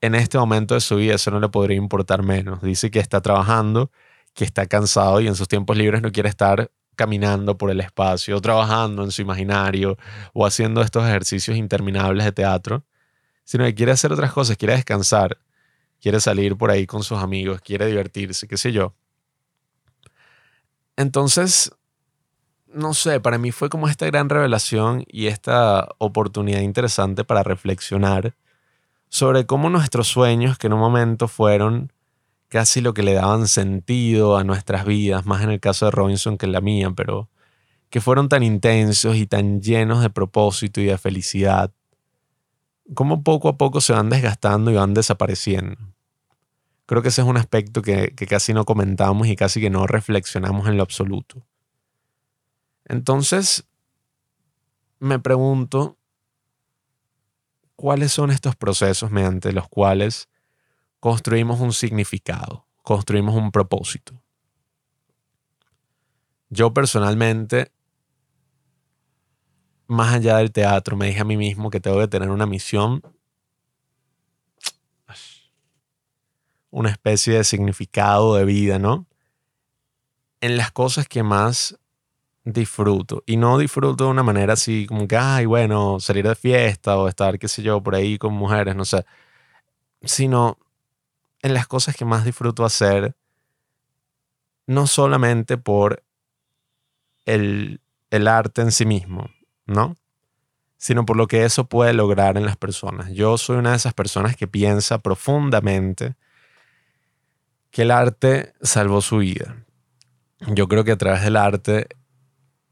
en 0.00 0.16
este 0.16 0.38
momento 0.38 0.74
de 0.74 0.80
su 0.80 0.96
vida 0.96 1.14
eso 1.14 1.30
no 1.30 1.38
le 1.38 1.48
podría 1.48 1.76
importar 1.76 2.22
menos. 2.24 2.62
Dice 2.62 2.90
que 2.90 2.98
está 2.98 3.20
trabajando, 3.20 3.92
que 4.34 4.44
está 4.44 4.66
cansado 4.66 5.20
y 5.20 5.28
en 5.28 5.36
sus 5.36 5.46
tiempos 5.46 5.76
libres 5.76 6.02
no 6.02 6.10
quiere 6.10 6.28
estar 6.28 6.70
caminando 7.00 7.56
por 7.56 7.70
el 7.70 7.80
espacio, 7.80 8.38
trabajando 8.42 9.02
en 9.02 9.10
su 9.10 9.22
imaginario 9.22 9.96
o 10.34 10.44
haciendo 10.44 10.82
estos 10.82 11.02
ejercicios 11.02 11.56
interminables 11.56 12.26
de 12.26 12.32
teatro, 12.32 12.84
sino 13.42 13.64
que 13.64 13.74
quiere 13.74 13.92
hacer 13.92 14.12
otras 14.12 14.34
cosas, 14.34 14.58
quiere 14.58 14.74
descansar, 14.74 15.38
quiere 15.98 16.20
salir 16.20 16.58
por 16.58 16.70
ahí 16.70 16.86
con 16.86 17.02
sus 17.02 17.16
amigos, 17.16 17.62
quiere 17.62 17.86
divertirse, 17.86 18.46
qué 18.46 18.58
sé 18.58 18.70
yo. 18.72 18.92
Entonces, 20.94 21.72
no 22.66 22.92
sé, 22.92 23.18
para 23.18 23.38
mí 23.38 23.50
fue 23.50 23.70
como 23.70 23.88
esta 23.88 24.04
gran 24.04 24.28
revelación 24.28 25.04
y 25.08 25.28
esta 25.28 25.88
oportunidad 25.96 26.60
interesante 26.60 27.24
para 27.24 27.42
reflexionar 27.42 28.34
sobre 29.08 29.46
cómo 29.46 29.70
nuestros 29.70 30.06
sueños, 30.06 30.58
que 30.58 30.66
en 30.66 30.74
un 30.74 30.80
momento 30.80 31.28
fueron 31.28 31.94
casi 32.50 32.80
lo 32.80 32.92
que 32.92 33.04
le 33.04 33.14
daban 33.14 33.48
sentido 33.48 34.36
a 34.36 34.44
nuestras 34.44 34.84
vidas, 34.84 35.24
más 35.24 35.42
en 35.42 35.50
el 35.50 35.60
caso 35.60 35.86
de 35.86 35.92
Robinson 35.92 36.36
que 36.36 36.46
en 36.46 36.52
la 36.52 36.60
mía, 36.60 36.90
pero 36.94 37.30
que 37.90 38.00
fueron 38.00 38.28
tan 38.28 38.42
intensos 38.42 39.16
y 39.16 39.26
tan 39.26 39.62
llenos 39.62 40.02
de 40.02 40.10
propósito 40.10 40.80
y 40.80 40.86
de 40.86 40.98
felicidad, 40.98 41.72
cómo 42.94 43.22
poco 43.22 43.48
a 43.48 43.56
poco 43.56 43.80
se 43.80 43.92
van 43.92 44.10
desgastando 44.10 44.72
y 44.72 44.74
van 44.74 44.94
desapareciendo. 44.94 45.76
Creo 46.86 47.02
que 47.02 47.08
ese 47.08 47.22
es 47.22 47.28
un 47.28 47.36
aspecto 47.36 47.82
que, 47.82 48.14
que 48.16 48.26
casi 48.26 48.52
no 48.52 48.64
comentamos 48.64 49.28
y 49.28 49.36
casi 49.36 49.60
que 49.60 49.70
no 49.70 49.86
reflexionamos 49.86 50.66
en 50.66 50.76
lo 50.76 50.82
absoluto. 50.82 51.46
Entonces, 52.84 53.64
me 54.98 55.20
pregunto, 55.20 55.96
¿cuáles 57.76 58.10
son 58.10 58.32
estos 58.32 58.56
procesos 58.56 59.12
mediante 59.12 59.52
los 59.52 59.68
cuales 59.68 60.29
construimos 61.00 61.60
un 61.60 61.72
significado, 61.72 62.66
construimos 62.82 63.34
un 63.34 63.50
propósito? 63.50 64.20
Yo 66.50 66.72
personalmente, 66.74 67.72
más 69.86 70.14
allá 70.14 70.36
del 70.36 70.52
teatro, 70.52 70.96
me 70.96 71.06
dije 71.06 71.20
a 71.20 71.24
mí 71.24 71.36
mismo 71.36 71.70
que 71.70 71.80
tengo 71.80 71.98
que 71.98 72.08
tener 72.08 72.30
una 72.30 72.46
misión, 72.46 73.02
una 76.70 76.90
especie 76.90 77.34
de 77.34 77.44
significado 77.44 78.36
de 78.36 78.44
vida, 78.44 78.78
¿no? 78.78 79.06
En 80.40 80.56
las 80.56 80.70
cosas 80.70 81.08
que 81.08 81.22
más 81.22 81.78
disfruto. 82.44 83.22
Y 83.26 83.36
no 83.36 83.58
disfruto 83.58 84.04
de 84.04 84.10
una 84.10 84.22
manera 84.22 84.54
así 84.54 84.86
como 84.86 85.06
que, 85.06 85.16
ay, 85.16 85.46
bueno, 85.46 86.00
salir 86.00 86.26
de 86.26 86.34
fiesta 86.34 86.96
o 86.98 87.08
estar, 87.08 87.38
qué 87.38 87.48
sé 87.48 87.62
yo, 87.62 87.82
por 87.82 87.94
ahí 87.94 88.18
con 88.18 88.32
mujeres, 88.34 88.74
no 88.76 88.84
sé. 88.84 89.04
Sino 90.02 90.58
en 91.42 91.54
las 91.54 91.66
cosas 91.66 91.96
que 91.96 92.04
más 92.04 92.24
disfruto 92.24 92.64
hacer, 92.64 93.14
no 94.66 94.86
solamente 94.86 95.56
por 95.56 96.02
el, 97.24 97.80
el 98.10 98.28
arte 98.28 98.62
en 98.62 98.72
sí 98.72 98.86
mismo, 98.86 99.30
¿no? 99.66 99.96
Sino 100.76 101.04
por 101.04 101.16
lo 101.16 101.26
que 101.26 101.44
eso 101.44 101.64
puede 101.68 101.92
lograr 101.92 102.36
en 102.36 102.46
las 102.46 102.56
personas. 102.56 103.10
Yo 103.12 103.36
soy 103.38 103.56
una 103.56 103.70
de 103.70 103.76
esas 103.76 103.94
personas 103.94 104.36
que 104.36 104.46
piensa 104.46 104.98
profundamente 104.98 106.14
que 107.70 107.82
el 107.82 107.90
arte 107.90 108.52
salvó 108.62 109.00
su 109.00 109.18
vida. 109.18 109.64
Yo 110.54 110.68
creo 110.68 110.84
que 110.84 110.92
a 110.92 110.98
través 110.98 111.22
del 111.22 111.36
arte 111.36 111.88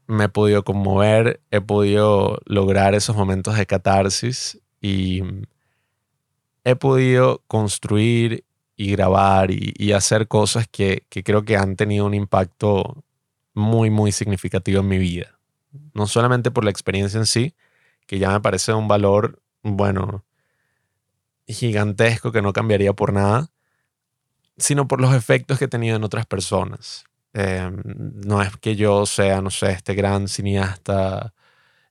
me 0.07 0.25
he 0.25 0.29
podido 0.29 0.63
conmover, 0.63 1.41
he 1.51 1.61
podido 1.61 2.39
lograr 2.45 2.95
esos 2.95 3.15
momentos 3.15 3.55
de 3.55 3.65
catarsis 3.65 4.59
y 4.81 5.21
he 6.63 6.75
podido 6.75 7.43
construir 7.47 8.43
y 8.79 8.91
grabar 8.91 9.51
y, 9.51 9.91
hacer 9.91 10.29
cosas 10.29 10.65
que, 10.69 11.03
creo 11.09 11.43
que 11.43 11.57
han 11.57 11.75
tenido 11.75 12.05
un 12.05 12.13
impacto 12.13 13.03
muy, 13.53 13.89
muy 13.89 14.13
significativo 14.13 14.79
en 14.79 14.87
mi 14.87 14.97
vida. 14.97 15.37
No 15.93 16.07
solamente 16.07 16.49
por 16.49 16.63
la 16.63 16.71
experiencia 16.71 17.17
en 17.19 17.25
sí, 17.25 17.55
que 18.07 18.19
ya 18.19 18.31
me 18.31 18.39
parece 18.39 18.71
un 18.71 18.87
valor, 18.87 19.41
bueno, 19.63 20.23
gigantesco 21.45 22.31
que 22.31 22.41
no 22.41 22.53
cambiaría 22.53 22.93
por 22.93 23.11
nada, 23.11 23.51
sino 24.57 24.87
por 24.87 25.01
los 25.01 25.13
efectos 25.13 25.59
que 25.59 25.65
he 25.65 25.67
tenido 25.67 25.97
en 25.97 26.05
otras 26.05 26.25
personas. 26.25 27.03
Em, 27.33 27.81
no 27.85 28.41
es 28.41 28.55
que 28.57 28.77
yo 28.77 29.05
sea, 29.05 29.41
no 29.41 29.49
sé, 29.49 29.71
este 29.73 29.93
gran 29.93 30.29
cineasta 30.29 31.33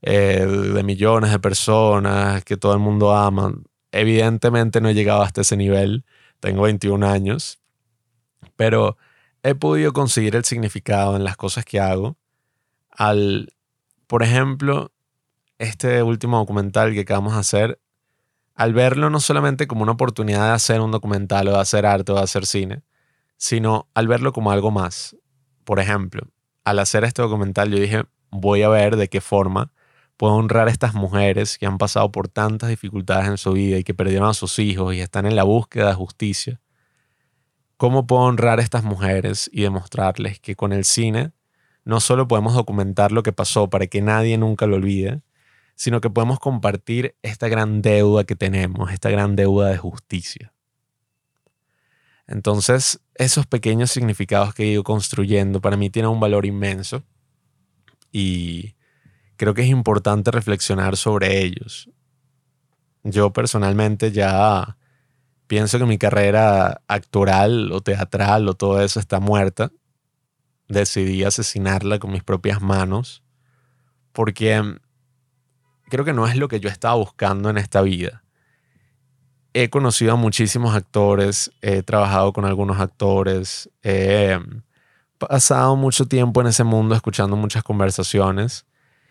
eh, 0.00 0.46
de 0.46 0.82
millones 0.82 1.32
de 1.32 1.38
personas 1.38 2.44
que 2.44 2.56
todo 2.56 2.72
el 2.72 2.78
mundo 2.78 3.14
ama. 3.14 3.52
Evidentemente 3.92 4.80
no 4.80 4.88
he 4.88 4.94
llegado 4.94 5.20
hasta 5.20 5.42
ese 5.42 5.56
nivel. 5.58 6.06
Tengo 6.40 6.62
21 6.62 7.06
años. 7.06 7.58
Pero 8.56 8.96
he 9.42 9.54
podido 9.54 9.92
conseguir 9.92 10.36
el 10.36 10.44
significado 10.44 11.16
en 11.16 11.24
las 11.24 11.36
cosas 11.36 11.64
que 11.64 11.80
hago. 11.80 12.16
Al, 12.90 13.54
por 14.06 14.22
ejemplo, 14.22 14.92
este 15.58 16.02
último 16.02 16.38
documental 16.38 16.92
que 16.94 17.00
acabamos 17.00 17.34
de 17.34 17.40
hacer, 17.40 17.80
al 18.54 18.72
verlo 18.74 19.10
no 19.10 19.20
solamente 19.20 19.66
como 19.66 19.82
una 19.82 19.92
oportunidad 19.92 20.48
de 20.48 20.54
hacer 20.54 20.80
un 20.80 20.90
documental 20.90 21.48
o 21.48 21.52
de 21.52 21.60
hacer 21.60 21.86
arte 21.86 22.12
o 22.12 22.16
de 22.16 22.22
hacer 22.22 22.46
cine, 22.46 22.82
sino 23.36 23.88
al 23.94 24.08
verlo 24.08 24.32
como 24.32 24.50
algo 24.50 24.70
más, 24.70 25.16
por 25.64 25.78
ejemplo, 25.78 26.22
al 26.64 26.80
hacer 26.80 27.04
este 27.04 27.22
documental 27.22 27.70
yo 27.70 27.78
dije, 27.78 28.04
voy 28.30 28.62
a 28.62 28.68
ver 28.68 28.96
de 28.96 29.08
qué 29.08 29.20
forma 29.20 29.70
puedo 30.18 30.34
honrar 30.34 30.66
a 30.68 30.70
estas 30.70 30.94
mujeres 30.94 31.56
que 31.56 31.64
han 31.64 31.78
pasado 31.78 32.10
por 32.12 32.28
tantas 32.28 32.68
dificultades 32.68 33.28
en 33.28 33.38
su 33.38 33.52
vida 33.52 33.78
y 33.78 33.84
que 33.84 33.94
perdieron 33.94 34.28
a 34.28 34.34
sus 34.34 34.58
hijos 34.58 34.94
y 34.94 35.00
están 35.00 35.24
en 35.26 35.36
la 35.36 35.44
búsqueda 35.44 35.88
de 35.88 35.94
justicia. 35.94 36.60
¿Cómo 37.76 38.06
puedo 38.08 38.22
honrar 38.22 38.58
a 38.58 38.62
estas 38.62 38.82
mujeres 38.82 39.48
y 39.52 39.62
demostrarles 39.62 40.40
que 40.40 40.56
con 40.56 40.72
el 40.72 40.84
cine 40.84 41.30
no 41.84 42.00
solo 42.00 42.26
podemos 42.26 42.54
documentar 42.54 43.12
lo 43.12 43.22
que 43.22 43.32
pasó 43.32 43.70
para 43.70 43.86
que 43.86 44.02
nadie 44.02 44.36
nunca 44.36 44.66
lo 44.66 44.74
olvide, 44.76 45.22
sino 45.76 46.00
que 46.00 46.10
podemos 46.10 46.40
compartir 46.40 47.14
esta 47.22 47.46
gran 47.46 47.80
deuda 47.80 48.24
que 48.24 48.34
tenemos, 48.34 48.90
esta 48.90 49.10
gran 49.10 49.36
deuda 49.36 49.68
de 49.68 49.78
justicia? 49.78 50.52
Entonces, 52.26 53.00
esos 53.14 53.46
pequeños 53.46 53.92
significados 53.92 54.52
que 54.52 54.64
he 54.64 54.66
ido 54.66 54.82
construyendo 54.82 55.60
para 55.60 55.76
mí 55.76 55.90
tienen 55.90 56.10
un 56.10 56.18
valor 56.18 56.44
inmenso 56.44 57.04
y 58.10 58.74
creo 59.38 59.54
que 59.54 59.62
es 59.62 59.68
importante 59.68 60.30
reflexionar 60.30 60.98
sobre 60.98 61.42
ellos. 61.42 61.88
Yo 63.04 63.32
personalmente 63.32 64.12
ya 64.12 64.76
pienso 65.46 65.78
que 65.78 65.86
mi 65.86 65.96
carrera 65.96 66.82
actoral 66.86 67.72
o 67.72 67.80
teatral 67.80 68.46
o 68.48 68.54
todo 68.54 68.82
eso 68.82 69.00
está 69.00 69.20
muerta. 69.20 69.72
Decidí 70.68 71.24
asesinarla 71.24 71.98
con 71.98 72.12
mis 72.12 72.22
propias 72.22 72.60
manos 72.60 73.22
porque 74.12 74.62
creo 75.88 76.04
que 76.04 76.12
no 76.12 76.26
es 76.26 76.36
lo 76.36 76.48
que 76.48 76.60
yo 76.60 76.68
estaba 76.68 76.96
buscando 76.96 77.48
en 77.48 77.56
esta 77.56 77.80
vida 77.80 78.22
he 79.52 79.70
conocido 79.70 80.12
a 80.12 80.16
muchísimos 80.16 80.74
actores, 80.74 81.50
he 81.62 81.82
trabajado 81.82 82.32
con 82.32 82.44
algunos 82.44 82.78
actores, 82.78 83.68
he 83.82 84.38
pasado 85.18 85.74
mucho 85.74 86.06
tiempo 86.06 86.40
en 86.40 86.46
ese 86.48 86.62
mundo 86.62 86.94
escuchando 86.94 87.34
muchas 87.34 87.64
conversaciones. 87.64 88.66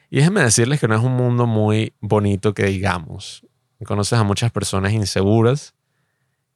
Y 0.09 0.17
déjenme 0.17 0.41
decirles 0.41 0.79
que 0.79 0.87
no 0.87 0.95
es 0.95 1.03
un 1.03 1.13
mundo 1.13 1.45
muy 1.45 1.93
bonito 1.99 2.53
que 2.53 2.65
digamos. 2.65 3.45
Conoces 3.85 4.17
a 4.17 4.23
muchas 4.23 4.51
personas 4.51 4.93
inseguras 4.93 5.75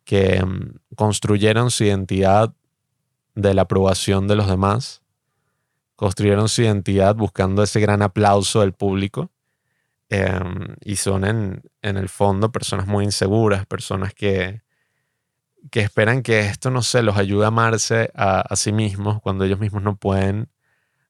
que 0.04 0.44
mm, 0.44 0.96
construyeron 0.96 1.70
su 1.72 1.84
identidad 1.84 2.54
de 3.36 3.54
la 3.54 3.64
aprobación 3.64 4.28
de 4.28 4.36
los 4.36 4.48
demás, 4.48 5.02
construyeron 5.96 6.50
su 6.50 6.64
identidad 6.64 7.16
buscando 7.16 7.64
ese 7.64 7.80
gran 7.80 8.02
aplauso 8.02 8.62
del 8.62 8.74
público 8.74 9.32
Em, 10.14 10.76
y 10.84 10.98
son 10.98 11.24
en, 11.24 11.64
el 11.82 12.10
fondo 12.10 12.52
personas 12.52 12.86
muy 12.86 13.06
inseguras, 13.06 13.66
personas 13.66 14.14
que, 14.14 14.62
que 15.72 15.80
esperan 15.80 16.22
que 16.22 16.42
esto, 16.42 16.70
no 16.70 16.82
sé, 16.82 17.02
los 17.02 17.16
ayude 17.16 17.46
a 17.46 17.48
amarse 17.48 18.12
a, 18.14 18.54
sí 18.58 18.74
mismos 18.74 19.22
cuando 19.22 19.46
ellos 19.46 19.60
mismos 19.60 19.84
no 19.84 19.96
pueden 19.96 20.50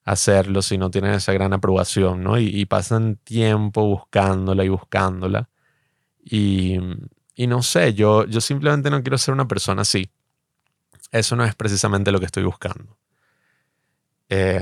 hacerlo 0.04 0.62
si 0.62 0.78
no 0.78 0.90
tienen 0.90 1.12
esa 1.14 1.32
gran 1.32 1.52
aprobación, 1.52 2.22
¿no? 2.22 2.38
Y, 2.38 2.64
pasan 2.66 3.16
tiempo 3.16 3.86
buscándola 3.86 4.64
y 4.64 4.68
buscándola. 4.68 5.48
Y, 6.24 6.78
y, 7.34 7.46
no 7.46 7.62
sé, 7.62 7.94
yo, 7.94 8.26
yo 8.26 8.40
simplemente 8.40 8.90
no 8.90 9.02
quiero 9.02 9.18
ser 9.18 9.34
una 9.34 9.48
persona 9.48 9.82
así. 9.82 10.10
Eso 11.10 11.36
no 11.36 11.44
es 11.44 11.54
precisamente 11.54 12.10
lo 12.10 12.18
que 12.18 12.26
estoy 12.26 12.44
buscando. 12.44 12.96
Eh, 14.28 14.60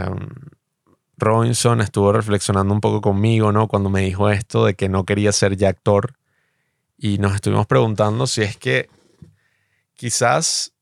Robinson 1.17 1.81
estuvo 1.81 2.13
reflexionando 2.13 2.75
un 2.75 2.81
poco 2.81 3.01
conmigo, 3.01 3.53
¿no? 3.53 3.69
Cuando 3.69 3.91
me 3.91 4.01
dijo 4.01 4.31
esto 4.31 4.65
de 4.65 4.75
que 4.75 4.89
no 4.89 5.05
quería 5.05 5.33
ser 5.33 5.57
ya 5.57 5.69
actor. 5.69 6.17
Y 6.99 7.19
nos 7.19 7.35
estuvimos 7.35 7.67
preguntando 7.67 8.27
si 8.27 8.43
es 8.43 8.57
que 8.57 8.89
quizás 9.95 10.73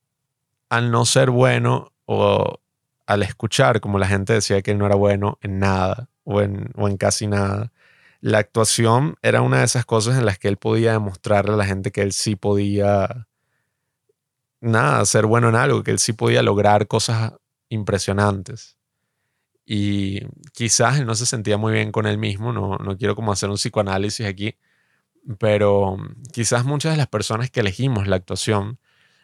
al 0.68 0.90
no 0.90 1.04
ser 1.04 1.30
bueno 1.30 1.92
o 2.06 2.60
al 3.08 3.22
escuchar, 3.22 3.80
como 3.80 3.98
la 3.98 4.06
gente 4.06 4.34
decía 4.34 4.60
que 4.60 4.72
él 4.72 4.78
no 4.78 4.84
era 4.86 4.94
bueno 4.94 5.38
en 5.40 5.58
nada 5.58 6.10
o 6.24 6.42
en, 6.42 6.72
o 6.76 6.88
en 6.88 6.98
casi 6.98 7.26
nada, 7.26 7.72
la 8.20 8.38
actuación 8.38 9.16
era 9.22 9.40
una 9.40 9.60
de 9.60 9.64
esas 9.64 9.86
cosas 9.86 10.18
en 10.18 10.26
las 10.26 10.38
que 10.38 10.48
él 10.48 10.58
podía 10.58 10.92
demostrarle 10.92 11.54
a 11.54 11.56
la 11.56 11.64
gente 11.64 11.90
que 11.90 12.02
él 12.02 12.12
sí 12.12 12.36
podía, 12.36 13.26
nada, 14.60 15.04
ser 15.06 15.24
bueno 15.24 15.48
en 15.48 15.56
algo, 15.56 15.82
que 15.82 15.90
él 15.90 15.98
sí 15.98 16.12
podía 16.12 16.42
lograr 16.42 16.86
cosas 16.86 17.32
impresionantes. 17.70 18.76
Y 19.64 20.20
quizás 20.52 20.98
él 20.98 21.06
no 21.06 21.14
se 21.14 21.24
sentía 21.24 21.56
muy 21.56 21.72
bien 21.72 21.92
con 21.92 22.06
él 22.06 22.18
mismo, 22.18 22.52
no, 22.52 22.76
no 22.76 22.98
quiero 22.98 23.14
como 23.14 23.32
hacer 23.32 23.48
un 23.48 23.56
psicoanálisis 23.56 24.26
aquí, 24.26 24.56
pero 25.38 25.96
quizás 26.32 26.66
muchas 26.66 26.92
de 26.92 26.98
las 26.98 27.08
personas 27.08 27.50
que 27.50 27.60
elegimos 27.60 28.06
la 28.06 28.16
actuación 28.16 28.78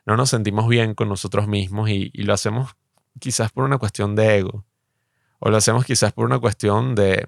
no 0.07 0.17
nos 0.17 0.31
sentimos 0.31 0.69
bien 0.69 0.95
con 0.95 1.09
nosotros 1.09 1.49
mismos 1.49 1.91
y, 1.91 2.11
lo 2.15 2.35
hacemos 2.35 2.77
quizás 3.19 3.53
por 3.53 3.65
una 3.65 3.79
cuestión 3.79 4.15
de 4.17 4.39
ego 4.39 4.65
O 5.39 5.51
lo 5.51 5.57
hacemos 5.57 5.85
quizás 5.85 6.13
por 6.13 6.27
una 6.27 6.39
cuestión 6.39 6.95
de, 6.95 7.27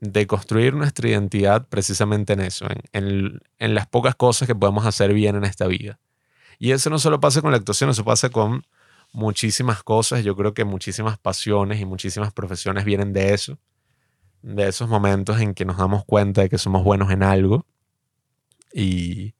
de 0.00 0.26
construir 0.26 0.74
nuestra 0.74 1.08
identidad 1.08 1.66
precisamente 1.68 2.34
en 2.34 2.40
eso, 2.40 2.66
en, 2.92 3.40
en, 3.58 3.74
las 3.74 3.86
pocas 3.86 4.14
cosas 4.14 4.46
que 4.46 4.54
podemos 4.54 4.86
hacer 4.86 5.12
bien 5.14 5.36
en 5.36 5.44
esta 5.44 5.66
vida. 5.66 5.98
Y 6.58 6.72
eso 6.72 6.90
no 6.90 6.98
solo 6.98 7.20
pasa 7.20 7.40
con 7.40 7.50
la 7.50 7.56
actuación, 7.56 7.90
eso 7.90 8.04
pasa 8.04 8.28
con 8.28 8.64
muchísimas 9.12 9.82
cosas. 9.82 10.22
Yo 10.24 10.36
creo 10.36 10.54
que 10.54 10.64
muchísimas 10.64 11.18
pasiones 11.18 11.80
y 11.80 11.84
muchísimas 11.84 12.32
profesiones 12.32 12.84
vienen 12.84 13.12
de 13.12 13.32
eso, 13.32 13.58
de 14.42 14.68
esos 14.68 14.88
momentos 14.88 15.40
en 15.40 15.54
que 15.54 15.64
nos 15.64 15.78
damos 15.78 16.04
cuenta 16.04 16.42
de 16.42 16.48
que 16.48 16.58
somos 16.58 16.84
buenos 16.84 17.10
en 17.10 17.22
algo 17.22 17.66
y, 18.72 19.34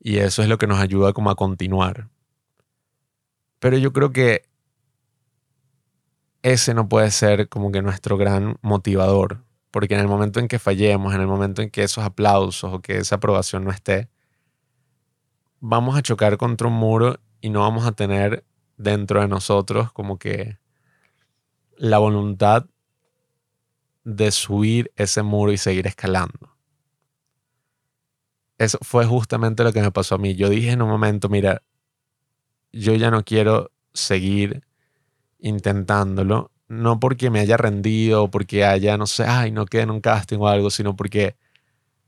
y 0.00 0.18
eso 0.18 0.42
es 0.42 0.48
lo 0.48 0.58
que 0.58 0.66
nos 0.66 0.78
ayuda 0.78 1.12
como 1.12 1.30
a 1.30 1.36
continuar. 1.36 2.08
Pero 3.58 3.78
yo 3.78 3.92
creo 3.92 4.12
que 4.12 4.44
ese 6.46 6.74
no 6.74 6.88
puede 6.88 7.10
ser 7.10 7.48
como 7.48 7.72
que 7.72 7.82
nuestro 7.82 8.16
gran 8.16 8.56
motivador, 8.62 9.42
porque 9.72 9.94
en 9.94 10.00
el 10.00 10.06
momento 10.06 10.38
en 10.38 10.46
que 10.46 10.60
fallemos, 10.60 11.12
en 11.12 11.20
el 11.20 11.26
momento 11.26 11.60
en 11.60 11.70
que 11.70 11.82
esos 11.82 12.04
aplausos 12.04 12.72
o 12.72 12.80
que 12.80 12.98
esa 12.98 13.16
aprobación 13.16 13.64
no 13.64 13.72
esté, 13.72 14.08
vamos 15.58 15.98
a 15.98 16.02
chocar 16.02 16.36
contra 16.36 16.68
un 16.68 16.74
muro 16.74 17.18
y 17.40 17.50
no 17.50 17.62
vamos 17.62 17.84
a 17.84 17.90
tener 17.90 18.44
dentro 18.76 19.20
de 19.20 19.26
nosotros 19.26 19.90
como 19.90 20.20
que 20.20 20.58
la 21.78 21.98
voluntad 21.98 22.66
de 24.04 24.30
subir 24.30 24.92
ese 24.94 25.24
muro 25.24 25.50
y 25.50 25.58
seguir 25.58 25.88
escalando. 25.88 26.56
Eso 28.56 28.78
fue 28.82 29.04
justamente 29.04 29.64
lo 29.64 29.72
que 29.72 29.82
me 29.82 29.90
pasó 29.90 30.14
a 30.14 30.18
mí. 30.18 30.36
Yo 30.36 30.48
dije 30.48 30.70
en 30.70 30.80
un 30.80 30.88
momento, 30.88 31.28
mira, 31.28 31.62
yo 32.70 32.94
ya 32.94 33.10
no 33.10 33.24
quiero 33.24 33.72
seguir 33.92 34.65
intentándolo, 35.46 36.50
no 36.68 36.98
porque 36.98 37.30
me 37.30 37.40
haya 37.40 37.56
rendido 37.56 38.24
o 38.24 38.30
porque 38.30 38.64
haya, 38.64 38.96
no 38.96 39.06
sé, 39.06 39.24
ay, 39.24 39.52
no 39.52 39.66
quede 39.66 39.82
en 39.82 39.90
un 39.90 40.00
casting 40.00 40.38
o 40.38 40.48
algo, 40.48 40.70
sino 40.70 40.96
porque, 40.96 41.36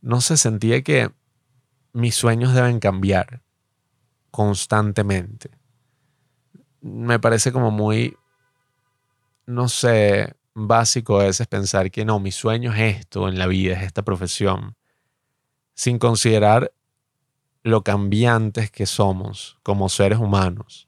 no 0.01 0.20
sé, 0.20 0.37
sentía 0.37 0.83
que 0.83 1.11
mis 1.92 2.16
sueños 2.16 2.55
deben 2.55 2.81
cambiar 2.81 3.42
constantemente. 4.31 5.51
Me 6.81 7.20
parece 7.20 7.53
como 7.53 7.70
muy, 7.70 8.16
no 9.46 9.68
sé, 9.68 10.35
básico 10.55 11.20
a 11.20 11.24
veces 11.24 11.46
pensar 11.46 11.90
que 11.92 12.05
no, 12.05 12.18
mi 12.18 12.33
sueño 12.33 12.74
es 12.74 12.96
esto 12.96 13.29
en 13.29 13.38
la 13.38 13.46
vida, 13.46 13.77
es 13.77 13.85
esta 13.85 14.03
profesión, 14.03 14.74
sin 15.74 16.01
considerar 16.01 16.72
lo 17.62 17.83
cambiantes 17.85 18.70
que 18.70 18.87
somos 18.87 19.59
como 19.62 19.88
seres 19.88 20.18
humanos 20.18 20.88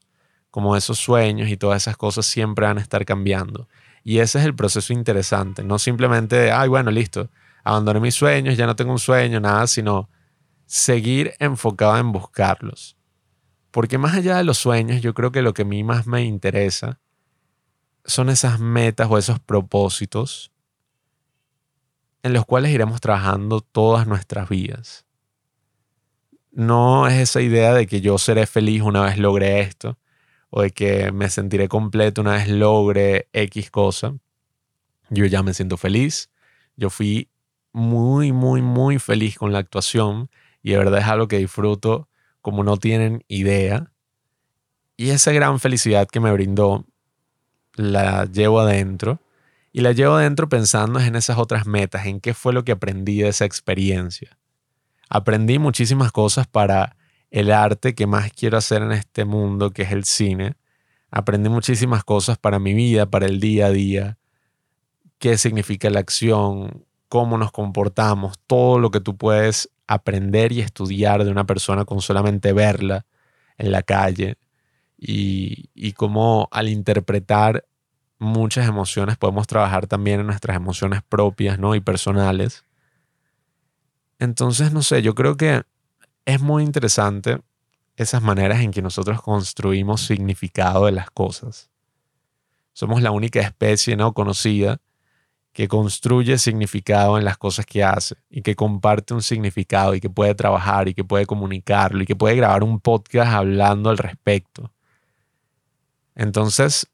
como 0.51 0.77
esos 0.77 0.99
sueños 0.99 1.49
y 1.49 1.57
todas 1.57 1.83
esas 1.83 1.97
cosas 1.97 2.27
siempre 2.27 2.67
van 2.67 2.79
a 2.79 2.81
estar 2.81 3.05
cambiando. 3.05 3.69
Y 4.03 4.19
ese 4.19 4.39
es 4.39 4.45
el 4.45 4.55
proceso 4.55 4.93
interesante, 4.93 5.63
no 5.63 5.79
simplemente 5.79 6.37
de, 6.37 6.53
ay, 6.53 6.69
bueno, 6.69 6.91
listo, 6.91 7.31
abandoné 7.65 8.01
mis 8.01 8.15
sueños, 8.15 8.57
ya 8.57 8.67
no 8.67 8.77
tengo 8.77 8.93
un 8.93 8.99
sueño, 8.99 9.41
nada, 9.41 9.67
sino 9.67 10.09
seguir 10.67 11.35
enfocado 11.39 11.99
en 11.99 12.13
buscarlos. 12.13 12.97
Porque 13.71 13.99
más 13.99 14.15
allá 14.15 14.37
de 14.37 14.45
los 14.45 14.59
sueños, 14.59 15.01
yo 15.01 15.15
creo 15.15 15.31
que 15.31 15.43
lo 15.43 15.55
que 15.55 15.63
a 15.63 15.67
mí 15.67 15.85
más 15.85 16.07
me 16.07 16.25
interesa 16.25 16.99
son 18.05 18.31
esas 18.31 18.59
metas 18.59 19.09
o 19.11 19.19
esos 19.19 19.39
propósitos 19.39 20.51
en 22.23 22.33
los 22.33 22.45
cuales 22.45 22.73
iremos 22.73 23.01
trabajando 23.01 23.61
todas 23.61 24.07
nuestras 24.07 24.49
vidas. 24.49 25.07
No 26.53 27.07
es 27.07 27.15
esa 27.15 27.41
idea 27.41 27.73
de 27.73 27.87
que 27.87 28.01
yo 28.01 28.19
seré 28.19 28.47
feliz 28.47 28.83
una 28.83 29.03
vez 29.03 29.19
logre 29.19 29.61
esto, 29.61 29.97
o 30.51 30.63
de 30.63 30.71
que 30.71 31.13
me 31.13 31.31
sentiré 31.31 31.69
completo 31.69 32.21
una 32.21 32.33
vez 32.33 32.49
logre 32.49 33.29
X 33.33 33.71
cosa. 33.71 34.15
Yo 35.09 35.25
ya 35.27 35.43
me 35.43 35.55
siento 35.55 35.77
feliz. 35.77 36.31
Yo 36.77 36.91
fui 36.91 37.29
muy, 37.73 38.33
muy, 38.33 38.63
muy 38.63 38.99
feliz 38.99 39.39
con 39.39 39.53
la 39.53 39.59
actuación 39.59 40.29
y 40.63 40.73
de 40.73 40.79
verdad 40.79 41.01
es 41.01 41.07
algo 41.07 41.29
que 41.29 41.39
disfruto 41.39 42.09
como 42.41 42.65
no 42.65 42.77
tienen 42.77 43.25
idea. 43.29 43.93
Y 44.97 45.11
esa 45.11 45.33
gran 45.33 45.61
felicidad 45.61 46.09
que 46.09 46.21
me 46.21 46.33
brindó 46.33 46.85
la 47.75 48.27
llevo 48.27 48.61
adentro 48.61 49.21
y 49.73 49.81
la 49.81 49.93
llevo 49.93 50.15
adentro 50.15 50.49
pensando 50.49 50.99
en 51.01 51.15
esas 51.15 51.39
otras 51.39 51.67
metas, 51.67 52.07
en 52.07 52.21
qué 52.21 52.35
fue 52.35 52.53
lo 52.53 52.65
que 52.65 52.73
aprendí 52.73 53.23
de 53.23 53.29
esa 53.29 53.45
experiencia. 53.45 54.37
Aprendí 55.09 55.59
muchísimas 55.59 56.13
cosas 56.13 56.47
para 56.47 56.97
el 57.31 57.53
arte 57.53 57.95
que 57.95 58.07
más 58.07 58.33
quiero 58.33 58.59
hacer 58.59 58.83
en 58.83 58.93
este 58.93 59.25
mundo, 59.25 59.71
que 59.71 59.83
es 59.83 59.93
el 59.93 60.05
cine. 60.05 60.55
Aprendí 61.11 61.49
muchísimas 61.49 62.05
cosas 62.05 62.39
para 62.39 62.59
mi 62.59 62.75
vida, 62.75 63.07
para 63.07 63.27
el 63.27 63.41
día 63.41 63.67
a 63.67 63.71
día, 63.71 64.19
qué 65.19 65.39
significa 65.39 65.91
la 65.91 66.01
acción, 66.01 66.85
cómo 67.09 67.39
nos 67.39 67.53
comportamos, 67.53 68.39
todo 68.47 68.79
lo 68.79 68.91
que 68.91 69.01
tú 69.01 69.17
puedes 69.17 69.71
aprender 69.87 70.53
y 70.53 70.61
estudiar 70.61 71.25
de 71.25 71.31
una 71.31 71.45
persona 71.45 71.85
con 71.85 72.01
solamente 72.01 72.53
verla 72.53 73.07
en 73.59 73.73
la 73.73 73.83
calle 73.83 74.39
y, 74.97 75.69
y 75.75 75.93
cómo 75.93 76.49
al 76.53 76.69
interpretar 76.69 77.65
muchas 78.19 78.69
emociones 78.69 79.17
podemos 79.17 79.47
trabajar 79.47 79.87
también 79.87 80.21
en 80.21 80.27
nuestras 80.27 80.57
emociones 80.57 81.01
propias 81.09 81.59
¿no? 81.59 81.75
y 81.75 81.81
personales. 81.81 82.65
Entonces, 84.19 84.73
no 84.73 84.83
sé, 84.83 85.03
yo 85.03 85.15
creo 85.15 85.37
que 85.37 85.63
es 86.25 86.41
muy 86.41 86.63
interesante 86.63 87.41
esas 87.97 88.23
maneras 88.23 88.61
en 88.61 88.71
que 88.71 88.83
nosotros 88.83 89.21
construimos 89.23 90.03
significado 90.03 90.87
de 90.87 90.93
las 90.93 91.11
cosas. 91.11 91.71
Somos 92.73 93.03
la 93.03 93.11
única 93.11 93.41
especie 93.41 93.97
no 93.97 94.15
conocida 94.15 94.81
que 95.53 95.69
construye 95.69 96.39
significado 96.39 97.19
en 97.19 97.25
las 97.25 97.37
cosas 97.37 97.67
que 97.67 97.83
hace 97.83 98.17
y 98.31 98.43
que 98.43 98.55
comparte 98.55 99.15
un 99.15 99.23
significado 99.23 99.95
y 99.95 100.01
que 100.01 100.09
puede 100.09 100.35
trabajar 100.35 100.89
y 100.89 100.95
que 100.95 101.05
puede 101.05 101.27
comunicarlo 101.27 102.03
y 102.03 102.07
que 102.07 102.17
puede 102.17 102.37
grabar 102.37 102.63
un 102.63 102.81
podcast 102.81 103.33
hablando 103.33 103.91
al 103.91 103.99
respecto. 103.99 104.73
Entonces, 106.15 106.87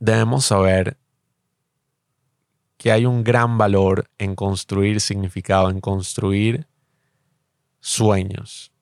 debemos 0.00 0.44
saber 0.44 0.98
que 2.76 2.90
hay 2.90 3.06
un 3.06 3.22
gran 3.22 3.56
valor 3.56 4.10
en 4.18 4.34
construir 4.34 5.00
significado, 5.00 5.70
en 5.70 5.80
construir 5.80 6.66
sueños, 7.82 8.72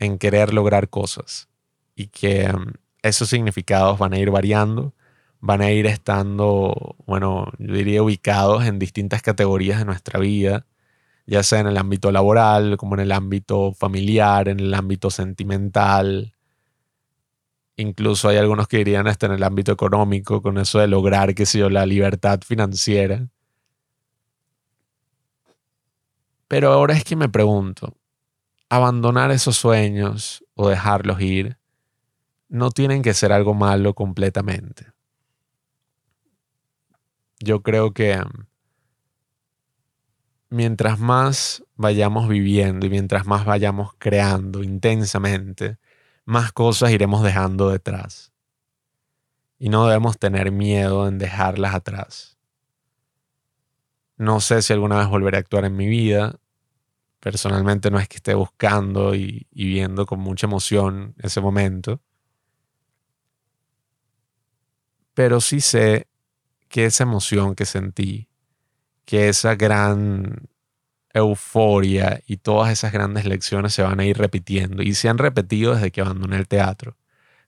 en 0.00 0.18
querer 0.18 0.52
lograr 0.52 0.90
cosas 0.90 1.48
y 1.94 2.08
que 2.08 2.52
mm, 2.52 2.74
esos 3.02 3.28
significados 3.28 3.98
van 3.98 4.12
a 4.12 4.18
ir 4.18 4.30
variando, 4.30 4.94
van 5.40 5.62
a 5.62 5.70
ir 5.70 5.86
estando, 5.86 6.96
bueno, 7.06 7.46
yo 7.58 7.74
diría 7.74 8.02
ubicados 8.02 8.66
en 8.66 8.78
distintas 8.78 9.22
categorías 9.22 9.78
de 9.78 9.84
nuestra 9.84 10.18
vida, 10.18 10.66
ya 11.26 11.42
sea 11.42 11.60
en 11.60 11.68
el 11.68 11.76
ámbito 11.76 12.10
laboral, 12.10 12.76
como 12.76 12.94
en 12.96 13.00
el 13.02 13.12
ámbito 13.12 13.72
familiar, 13.72 14.48
en 14.48 14.60
el 14.60 14.74
ámbito 14.74 15.10
sentimental. 15.10 16.34
Incluso 17.76 18.28
hay 18.28 18.38
algunos 18.38 18.66
que 18.66 18.78
dirían 18.78 19.06
hasta 19.06 19.26
en 19.26 19.32
el 19.32 19.42
ámbito 19.44 19.70
económico, 19.72 20.42
con 20.42 20.58
eso 20.58 20.80
de 20.80 20.88
lograr, 20.88 21.34
que 21.34 21.46
sé 21.46 21.58
yo, 21.60 21.70
la 21.70 21.86
libertad 21.86 22.40
financiera. 22.44 23.28
Pero 26.48 26.72
ahora 26.72 26.94
es 26.94 27.04
que 27.04 27.14
me 27.14 27.28
pregunto, 27.28 27.97
abandonar 28.68 29.30
esos 29.30 29.56
sueños 29.56 30.44
o 30.54 30.68
dejarlos 30.68 31.20
ir 31.20 31.58
no 32.48 32.70
tienen 32.70 33.02
que 33.02 33.14
ser 33.14 33.32
algo 33.32 33.54
malo 33.54 33.94
completamente. 33.94 34.86
Yo 37.40 37.62
creo 37.62 37.92
que 37.92 38.16
mm, 38.16 38.46
mientras 40.50 40.98
más 40.98 41.62
vayamos 41.76 42.28
viviendo 42.28 42.86
y 42.86 42.90
mientras 42.90 43.26
más 43.26 43.44
vayamos 43.44 43.92
creando 43.98 44.62
intensamente, 44.62 45.78
más 46.24 46.52
cosas 46.52 46.90
iremos 46.90 47.22
dejando 47.22 47.70
detrás. 47.70 48.32
Y 49.58 49.68
no 49.68 49.86
debemos 49.86 50.18
tener 50.18 50.52
miedo 50.52 51.08
en 51.08 51.18
dejarlas 51.18 51.74
atrás. 51.74 52.38
No 54.16 54.40
sé 54.40 54.62
si 54.62 54.72
alguna 54.72 54.98
vez 54.98 55.08
volveré 55.08 55.36
a 55.36 55.40
actuar 55.40 55.64
en 55.64 55.76
mi 55.76 55.86
vida, 55.86 56.38
Personalmente 57.28 57.90
no 57.90 57.98
es 57.98 58.08
que 58.08 58.16
esté 58.16 58.32
buscando 58.32 59.14
y, 59.14 59.46
viendo 59.52 60.06
con 60.06 60.18
mucha 60.18 60.46
emoción 60.46 61.14
ese 61.18 61.42
momento. 61.42 62.00
Pero 65.12 65.42
sí 65.42 65.60
sé 65.60 66.08
que 66.70 66.86
esa 66.86 67.04
emoción 67.04 67.54
que 67.54 67.66
sentí, 67.66 68.30
que 69.04 69.28
esa 69.28 69.56
gran 69.56 70.48
euforia 71.12 72.22
y 72.26 72.38
todas 72.38 72.72
esas 72.72 72.92
grandes 72.92 73.26
lecciones 73.26 73.74
se 73.74 73.82
van 73.82 74.00
a 74.00 74.06
ir 74.06 74.16
repitiendo 74.16 74.82
y 74.82 74.94
se 74.94 75.10
han 75.10 75.18
repetido 75.18 75.74
desde 75.74 75.90
que 75.90 76.00
abandoné 76.00 76.38
el 76.38 76.48
teatro. 76.48 76.96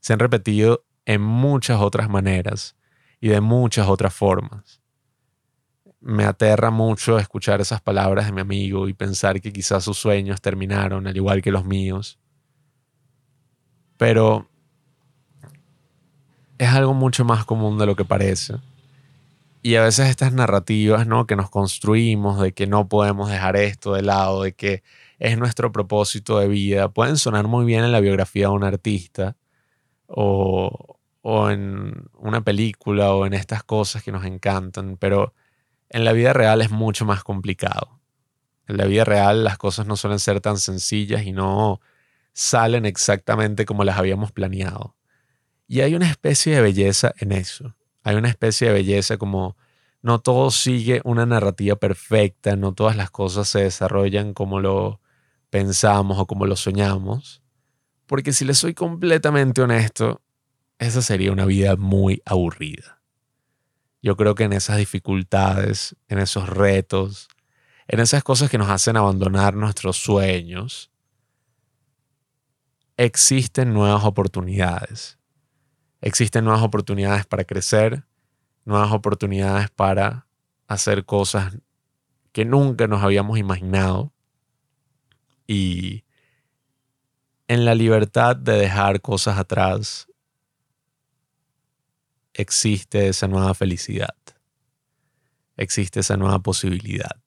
Se 0.00 0.12
han 0.12 0.18
repetido 0.18 0.84
en 1.06 1.22
muchas 1.22 1.80
otras 1.80 2.10
maneras 2.10 2.76
y 3.18 3.28
de 3.28 3.40
muchas 3.40 3.88
otras 3.88 4.12
formas 4.12 4.79
me 6.00 6.24
aterra 6.24 6.70
mucho 6.70 7.18
escuchar 7.18 7.60
esas 7.60 7.80
palabras 7.80 8.26
de 8.26 8.32
mi 8.32 8.40
amigo 8.40 8.88
y 8.88 8.94
pensar 8.94 9.40
que 9.40 9.52
quizás 9.52 9.84
sus 9.84 9.98
sueños 9.98 10.40
terminaron 10.40 11.06
al 11.06 11.16
igual 11.16 11.42
que 11.42 11.52
los 11.52 11.64
míos. 11.64 12.18
Pero 13.98 14.48
es 16.58 16.68
algo 16.68 16.94
mucho 16.94 17.24
más 17.24 17.44
común 17.44 17.78
de 17.78 17.86
lo 17.86 17.96
que 17.96 18.04
parece. 18.04 18.54
Y 19.62 19.74
a 19.76 19.82
veces 19.82 20.08
estas 20.08 20.32
narrativas 20.32 21.06
¿no? 21.06 21.26
que 21.26 21.36
nos 21.36 21.50
construimos 21.50 22.40
de 22.40 22.52
que 22.52 22.66
no 22.66 22.88
podemos 22.88 23.30
dejar 23.30 23.56
esto 23.56 23.92
de 23.92 24.02
lado, 24.02 24.42
de 24.42 24.54
que 24.54 24.82
es 25.18 25.36
nuestro 25.36 25.70
propósito 25.70 26.38
de 26.38 26.48
vida, 26.48 26.88
pueden 26.88 27.18
sonar 27.18 27.46
muy 27.46 27.66
bien 27.66 27.84
en 27.84 27.92
la 27.92 28.00
biografía 28.00 28.46
de 28.48 28.54
un 28.54 28.64
artista 28.64 29.36
o, 30.06 30.98
o 31.20 31.50
en 31.50 32.08
una 32.14 32.40
película 32.40 33.12
o 33.12 33.26
en 33.26 33.34
estas 33.34 33.62
cosas 33.62 34.02
que 34.02 34.12
nos 34.12 34.24
encantan, 34.24 34.96
pero 34.98 35.34
en 35.90 36.04
la 36.04 36.12
vida 36.12 36.32
real 36.32 36.62
es 36.62 36.70
mucho 36.70 37.04
más 37.04 37.22
complicado. 37.24 38.00
En 38.66 38.76
la 38.76 38.86
vida 38.86 39.04
real 39.04 39.44
las 39.44 39.58
cosas 39.58 39.86
no 39.86 39.96
suelen 39.96 40.20
ser 40.20 40.40
tan 40.40 40.58
sencillas 40.58 41.24
y 41.24 41.32
no 41.32 41.80
salen 42.32 42.86
exactamente 42.86 43.66
como 43.66 43.84
las 43.84 43.98
habíamos 43.98 44.30
planeado. 44.30 44.96
Y 45.66 45.80
hay 45.80 45.94
una 45.94 46.08
especie 46.08 46.54
de 46.54 46.62
belleza 46.62 47.12
en 47.18 47.32
eso. 47.32 47.76
Hay 48.02 48.16
una 48.16 48.28
especie 48.28 48.68
de 48.68 48.74
belleza 48.74 49.18
como 49.18 49.56
no 50.02 50.20
todo 50.20 50.50
sigue 50.50 51.02
una 51.04 51.26
narrativa 51.26 51.76
perfecta, 51.76 52.56
no 52.56 52.72
todas 52.72 52.96
las 52.96 53.10
cosas 53.10 53.48
se 53.48 53.64
desarrollan 53.64 54.32
como 54.32 54.60
lo 54.60 55.00
pensamos 55.50 56.18
o 56.18 56.26
como 56.26 56.46
lo 56.46 56.56
soñamos. 56.56 57.42
Porque 58.06 58.32
si 58.32 58.44
le 58.44 58.54
soy 58.54 58.74
completamente 58.74 59.60
honesto, 59.60 60.22
esa 60.78 61.02
sería 61.02 61.32
una 61.32 61.44
vida 61.44 61.76
muy 61.76 62.22
aburrida. 62.24 62.99
Yo 64.02 64.16
creo 64.16 64.34
que 64.34 64.44
en 64.44 64.52
esas 64.52 64.78
dificultades, 64.78 65.96
en 66.08 66.18
esos 66.18 66.48
retos, 66.48 67.28
en 67.86 68.00
esas 68.00 68.22
cosas 68.22 68.50
que 68.50 68.58
nos 68.58 68.70
hacen 68.70 68.96
abandonar 68.96 69.54
nuestros 69.54 69.96
sueños, 69.96 70.90
existen 72.96 73.72
nuevas 73.74 74.04
oportunidades. 74.04 75.18
Existen 76.00 76.44
nuevas 76.44 76.62
oportunidades 76.62 77.26
para 77.26 77.44
crecer, 77.44 78.04
nuevas 78.64 78.92
oportunidades 78.92 79.70
para 79.70 80.26
hacer 80.66 81.04
cosas 81.04 81.58
que 82.32 82.44
nunca 82.44 82.86
nos 82.86 83.02
habíamos 83.02 83.38
imaginado. 83.38 84.12
Y 85.46 86.04
en 87.48 87.64
la 87.64 87.74
libertad 87.74 88.36
de 88.36 88.52
dejar 88.52 89.00
cosas 89.00 89.36
atrás 89.36 90.09
existe 92.34 93.08
esa 93.08 93.28
nueva 93.28 93.54
felicidad, 93.54 94.16
existe 95.56 96.00
esa 96.00 96.16
nueva 96.16 96.38
posibilidad. 96.40 97.20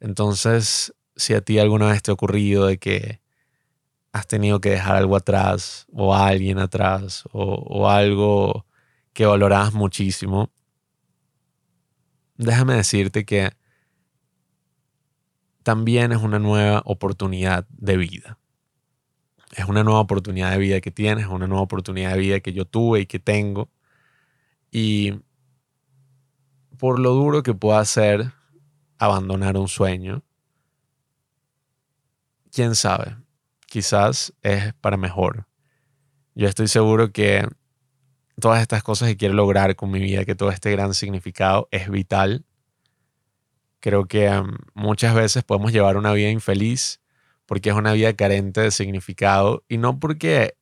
Entonces, 0.00 0.92
si 1.16 1.34
a 1.34 1.40
ti 1.40 1.58
alguna 1.58 1.86
vez 1.86 2.02
te 2.02 2.10
ha 2.10 2.14
ocurrido 2.14 2.66
de 2.66 2.78
que 2.78 3.20
has 4.12 4.26
tenido 4.26 4.60
que 4.60 4.70
dejar 4.70 4.96
algo 4.96 5.16
atrás 5.16 5.86
o 5.92 6.14
alguien 6.14 6.58
atrás 6.58 7.24
o, 7.32 7.88
algo 7.88 8.66
que 9.12 9.26
valorabas 9.26 9.72
muchísimo, 9.72 10.50
déjame 12.36 12.74
decirte 12.74 13.24
que 13.24 13.52
también 15.62 16.12
es 16.12 16.18
una 16.18 16.38
nueva 16.38 16.82
oportunidad 16.84 17.66
de 17.70 17.96
vida. 17.96 18.38
Es 19.52 19.66
una 19.66 19.84
nueva 19.84 20.00
oportunidad 20.00 20.50
de 20.50 20.58
vida 20.58 20.80
que 20.80 20.90
tienes, 20.90 21.26
es 21.26 21.30
una 21.30 21.46
nueva 21.46 21.62
oportunidad 21.62 22.12
de 22.12 22.18
vida 22.18 22.40
que 22.40 22.52
yo 22.52 22.64
tuve 22.64 23.00
y 23.00 23.06
que 23.06 23.18
tengo. 23.18 23.70
Y 24.72 25.20
por 26.78 26.98
lo 26.98 27.10
duro 27.10 27.44
que 27.44 27.54
pueda 27.54 27.84
ser 27.84 28.32
abandonar 28.98 29.56
un 29.56 29.68
sueño, 29.68 30.24
quién 32.50 32.74
sabe, 32.74 33.16
quizás 33.66 34.32
es 34.42 34.72
para 34.74 34.96
mejor. 34.96 35.46
Yo 36.34 36.48
estoy 36.48 36.68
seguro 36.68 37.12
que 37.12 37.46
todas 38.40 38.62
estas 38.62 38.82
cosas 38.82 39.08
que 39.08 39.16
quiero 39.18 39.34
lograr 39.34 39.76
con 39.76 39.90
mi 39.90 40.00
vida, 40.00 40.24
que 40.24 40.34
todo 40.34 40.50
este 40.50 40.70
gran 40.70 40.94
significado 40.94 41.68
es 41.70 41.90
vital. 41.90 42.46
Creo 43.80 44.06
que 44.06 44.30
um, 44.30 44.56
muchas 44.74 45.14
veces 45.14 45.44
podemos 45.44 45.72
llevar 45.72 45.98
una 45.98 46.12
vida 46.12 46.30
infeliz 46.30 47.00
porque 47.44 47.68
es 47.68 47.76
una 47.76 47.92
vida 47.92 48.14
carente 48.14 48.62
de 48.62 48.70
significado 48.70 49.64
y 49.68 49.76
no 49.76 49.98
porque 49.98 50.56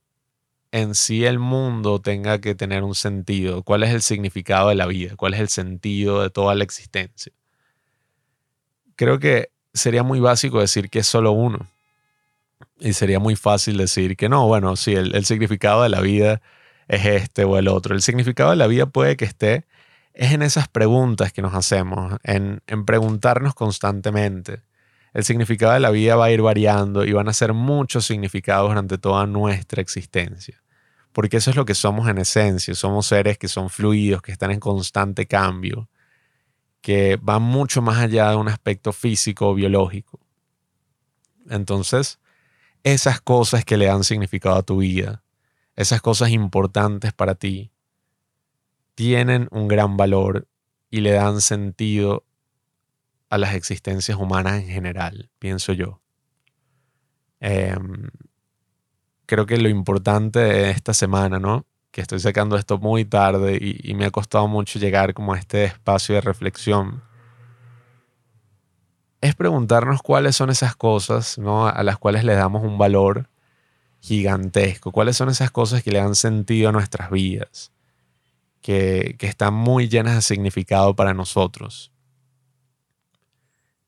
en 0.73 0.95
sí 0.95 1.25
el 1.25 1.39
mundo 1.39 2.01
tenga 2.01 2.41
que 2.41 2.55
tener 2.55 2.83
un 2.85 2.95
sentido. 2.95 3.63
¿Cuál 3.63 3.83
es 3.83 3.91
el 3.91 4.03
significado 4.03 4.69
de 4.69 4.77
la 4.77 4.87
vida? 4.87 5.17
¿Cuál 5.17 5.35
es 5.35 5.41
el 5.41 5.49
sentido 5.49 6.23
de 6.23 6.31
toda 6.31 6.55
la 6.55 6.65
existencia? 6.65 7.33
Creo 8.97 9.19
que 9.19 9.51
sería 9.73 10.03
muy 10.03 10.21
básico 10.21 10.61
decir 10.61 10.91
que 10.91 11.01
es 11.01 11.07
solo 11.07 11.33
uno. 11.33 11.67
Y 12.79 12.93
sería 12.93 13.19
muy 13.19 13.37
fácil 13.37 13.77
decir 13.77 14.17
que 14.17 14.29
no, 14.29 14.47
bueno, 14.47 14.77
sí, 14.77 14.95
el, 14.95 15.25
significado 15.25 15.83
de 15.83 15.89
la 15.89 16.01
vida 16.01 16.41
es 16.89 17.05
este 17.05 17.45
o 17.45 17.59
el 17.59 17.69
otro. 17.69 17.95
El 17.95 18.03
significado 18.03 18.51
de 18.51 18.57
la 18.57 18.67
vida 18.67 18.87
puede 18.87 19.17
que 19.17 19.25
esté 19.25 19.67
es 20.15 20.33
en 20.33 20.43
esas 20.43 20.69
preguntas 20.69 21.33
que 21.33 21.43
nos 21.43 21.55
hacemos, 21.55 22.19
en, 22.23 22.63
en 22.67 22.85
preguntarnos 22.85 23.55
constantemente. 23.55 24.63
El 25.13 25.25
significado 25.25 25.73
de 25.73 25.81
la 25.81 25.91
vida 25.91 26.17
va 26.17 26.27
a 26.27 26.31
ir 26.31 26.43
variando 26.43 27.05
y 27.05 27.13
van 27.13 27.29
a 27.29 27.33
ser 27.33 27.53
muchos 27.53 28.07
significados 28.07 28.69
durante 28.69 28.99
toda 28.99 29.27
nuestra 29.27 29.83
existencia. 29.83 30.63
Porque 31.13 31.39
eso 31.39 31.51
es 31.51 31.57
lo 31.57 31.65
que 31.65 31.75
somos 31.75 32.09
en 32.09 32.19
esencia. 32.19 32.75
Somos 32.75 33.07
seres 33.07 33.37
que 33.37 33.49
son 33.49 33.71
fluidos, 33.71 34.23
que 34.23 34.33
están 34.33 34.53
en 34.53 34.61
constante 34.61 35.27
cambio, 35.27 35.89
que 36.81 37.19
van 37.21 37.43
mucho 37.43 37.83
más 37.83 37.99
allá 37.99 38.31
de 38.31 38.37
un 38.37 38.49
aspecto 38.49 38.93
físico 38.93 39.49
o 39.49 39.55
biológico. 39.55 40.21
Entonces, 41.49 42.21
esas 42.85 43.21
cosas 43.21 43.65
que 43.65 43.77
le 43.77 43.87
dan 43.87 44.05
significado 44.05 44.57
a 44.57 44.63
tu 44.63 44.79
vida, 44.79 45.23
esas 45.75 46.01
cosas 46.01 46.31
importantes 46.31 47.13
para 47.13 47.35
ti, 47.35 47.73
tienen 48.95 49.49
un 49.51 49.67
gran 49.67 49.97
valor 49.97 50.47
y 50.91 51.01
le 51.01 51.13
dan 51.13 51.41
sentido 51.41 52.25
a 53.31 53.39
las 53.39 53.55
existencias 53.55 54.19
humanas 54.19 54.55
en 54.55 54.67
general, 54.67 55.31
pienso 55.39 55.73
yo. 55.73 56.01
Em, 57.39 58.11
creo 59.25 59.47
que 59.47 59.57
lo 59.57 59.69
importante 59.69 60.41
de 60.41 60.71
esta 60.71 60.93
semana, 60.93 61.39
¿no? 61.39 61.65
Que 61.93 62.01
estoy 62.01 62.19
sacando 62.19 62.57
esto 62.57 62.79
muy 62.79 63.05
tarde 63.05 63.57
y, 63.61 63.95
me 63.95 64.05
ha 64.05 64.11
costado 64.11 64.49
mucho 64.49 64.79
llegar 64.79 65.15
como 65.15 65.33
a 65.33 65.39
este 65.39 65.65
espacio 65.65 66.17
de 66.17 66.21
reflexión, 66.21 67.03
es 69.21 69.35
preguntarnos 69.37 70.03
cuáles 70.03 70.35
son 70.37 70.51
esas 70.51 70.75
cosas, 70.77 71.39
¿no? 71.39 71.69
A 71.69 71.83
las 71.85 71.99
cuales 71.99 72.25
le 72.25 72.35
damos 72.35 72.65
un 72.65 72.79
valor 72.79 73.29
gigantesco, 74.01 74.93
cuáles 74.93 75.17
son 75.17 75.29
esas 75.29 75.51
cosas 75.51 75.83
que 75.83 75.93
le 75.93 75.99
dan 75.99 76.15
sentido 76.15 76.71
a 76.71 76.73
nuestras 76.73 77.11
vidas, 77.11 77.71
que, 78.63 79.17
que 79.19 79.27
están 79.27 79.55
muy 79.55 79.89
llenas 79.89 80.17
de 80.17 80.23
significado 80.23 80.97
para 80.97 81.15
nosotros. 81.15 81.93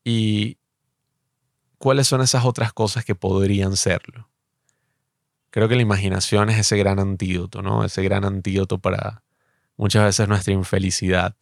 Y 0.03 0.57
cuáles 1.77 2.07
son 2.07 2.21
esas 2.21 2.45
otras 2.45 2.73
cosas 2.73 3.05
que 3.05 3.15
podrían 3.15 3.75
serlo. 3.75 4.29
Creo 5.49 5.67
que 5.67 5.75
la 5.75 5.81
imaginación 5.81 6.49
es 6.49 6.57
ese 6.57 6.77
gran 6.77 6.99
antídoto, 6.99 7.61
¿no? 7.61 7.83
Ese 7.83 8.01
gran 8.03 8.25
antídoto 8.25 8.79
para 8.79 9.21
muchas 9.77 10.03
veces 10.03 10.27
nuestra 10.27 10.53
infelicidad. 10.53 11.35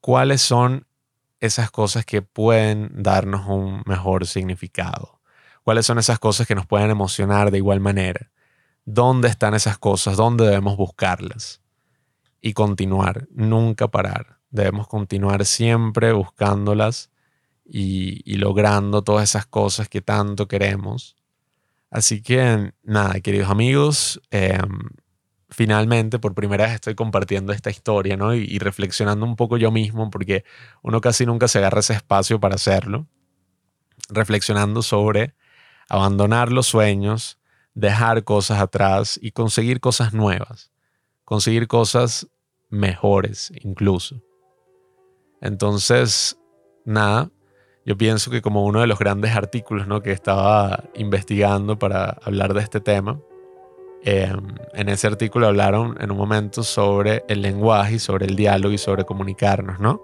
¿Cuáles 0.00 0.42
son 0.42 0.86
esas 1.40 1.70
cosas 1.70 2.04
que 2.04 2.22
pueden 2.22 2.90
darnos 2.92 3.46
un 3.46 3.82
mejor 3.86 4.26
significado? 4.26 5.20
¿Cuáles 5.62 5.86
son 5.86 5.98
esas 5.98 6.18
cosas 6.18 6.46
que 6.46 6.54
nos 6.54 6.66
pueden 6.66 6.90
emocionar 6.90 7.50
de 7.50 7.58
igual 7.58 7.80
manera? 7.80 8.30
¿Dónde 8.84 9.28
están 9.28 9.54
esas 9.54 9.78
cosas? 9.78 10.16
¿Dónde 10.16 10.44
debemos 10.44 10.76
buscarlas? 10.76 11.62
Y 12.40 12.54
continuar, 12.54 13.28
nunca 13.30 13.88
parar. 13.88 14.38
Debemos 14.50 14.88
continuar 14.88 15.44
siempre 15.44 16.12
buscándolas 16.12 17.09
y, 17.72 18.36
logrando 18.36 19.02
todas 19.02 19.30
esas 19.30 19.46
cosas 19.46 19.88
que 19.88 20.00
tanto 20.00 20.48
queremos. 20.48 21.16
Así 21.90 22.22
que 22.22 22.72
nada, 22.82 23.20
queridos 23.20 23.48
amigos, 23.50 24.20
em, 24.30 24.90
finalmente 25.48 26.18
por 26.18 26.34
primera 26.34 26.64
vez 26.64 26.74
estoy 26.74 26.94
compartiendo 26.94 27.52
esta 27.52 27.70
historia, 27.70 28.16
¿no? 28.16 28.34
Y, 28.34 28.40
y, 28.44 28.58
reflexionando 28.58 29.24
un 29.24 29.36
poco 29.36 29.56
yo 29.56 29.70
mismo, 29.70 30.10
porque 30.10 30.44
uno 30.82 31.00
casi 31.00 31.26
nunca 31.26 31.48
se 31.48 31.58
agarra 31.58 31.80
ese 31.80 31.94
espacio 31.94 32.40
para 32.40 32.56
hacerlo. 32.56 33.06
Reflexionando 34.08 34.82
sobre 34.82 35.34
abandonar 35.88 36.50
los 36.52 36.66
sueños, 36.66 37.38
dejar 37.74 38.24
cosas 38.24 38.60
atrás 38.60 39.18
y 39.22 39.32
conseguir 39.32 39.80
cosas 39.80 40.12
nuevas, 40.12 40.72
conseguir 41.24 41.68
cosas 41.68 42.28
mejores 42.68 43.52
incluso. 43.62 44.22
Entonces, 45.40 46.36
nada, 46.84 47.30
yo 47.86 47.96
pienso 47.96 48.30
que 48.30 48.42
como 48.42 48.64
uno 48.64 48.80
de 48.80 48.86
los 48.86 48.98
grandes 48.98 49.34
artículos 49.34 49.86
¿no? 49.86 50.02
que 50.02 50.12
estaba 50.12 50.84
investigando 50.94 51.78
para 51.78 52.18
hablar 52.22 52.52
de 52.54 52.60
este 52.60 52.80
tema, 52.80 53.18
em, 54.04 54.54
en 54.74 54.88
ese 54.88 55.06
artículo 55.06 55.46
hablaron 55.46 55.96
en 56.00 56.10
un 56.10 56.16
momento 56.16 56.62
sobre 56.62 57.24
el 57.28 57.42
lenguaje 57.42 57.94
y 57.94 57.98
sobre 57.98 58.26
el 58.26 58.36
diálogo 58.36 58.72
y 58.74 58.78
sobre 58.78 59.04
comunicarnos, 59.04 59.80
¿no? 59.80 60.00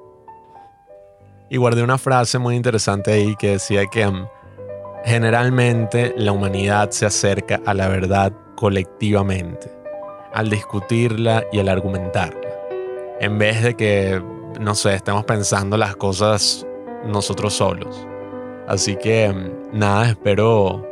Y 1.48 1.58
guardé 1.58 1.82
una 1.82 1.96
frase 1.96 2.38
muy 2.38 2.56
interesante 2.56 3.12
ahí 3.12 3.36
que 3.36 3.50
decía 3.52 3.86
que 3.86 4.02
em, 4.02 4.26
generalmente 5.04 6.14
la 6.16 6.32
humanidad 6.32 6.90
se 6.90 7.06
acerca 7.06 7.60
a 7.64 7.72
la 7.74 7.88
verdad 7.88 8.32
colectivamente, 8.56 9.70
al 10.32 10.50
discutirla 10.50 11.44
y 11.52 11.60
al 11.60 11.68
argumentarla. 11.68 12.40
en 13.18 13.38
vez 13.38 13.62
de 13.62 13.74
que, 13.74 14.22
no 14.60 14.74
sé, 14.74 14.94
estemos 14.94 15.24
pensando 15.24 15.78
las 15.78 15.96
cosas 15.96 16.66
nosotros 17.06 17.54
solos. 17.54 18.06
Así 18.66 18.96
que 18.96 19.32
nada, 19.72 20.08
espero 20.08 20.84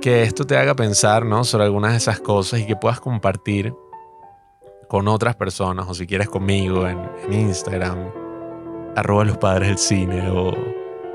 que 0.00 0.22
esto 0.22 0.44
te 0.44 0.56
haga 0.56 0.74
pensar 0.74 1.24
¿no? 1.24 1.44
sobre 1.44 1.64
algunas 1.64 1.92
de 1.92 1.96
esas 1.98 2.20
cosas 2.20 2.60
y 2.60 2.66
que 2.66 2.76
puedas 2.76 3.00
compartir 3.00 3.72
con 4.88 5.08
otras 5.08 5.34
personas 5.34 5.86
o 5.88 5.94
si 5.94 6.06
quieres 6.06 6.28
conmigo 6.28 6.86
en, 6.86 7.00
Instagram, 7.30 8.10
arroba 8.96 9.24
los 9.24 9.38
padres 9.38 9.68
del 9.68 9.78
cine 9.78 10.28
o, 10.30 10.52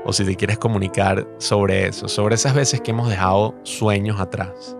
o 0.04 0.12
si 0.12 0.24
te 0.24 0.34
quieres 0.34 0.58
comunicar 0.58 1.28
sobre 1.38 1.86
eso, 1.86 2.08
sobre 2.08 2.34
esas 2.34 2.54
veces 2.54 2.80
que 2.80 2.90
hemos 2.90 3.08
dejado 3.08 3.54
sueños 3.62 4.18
atrás 4.18 4.76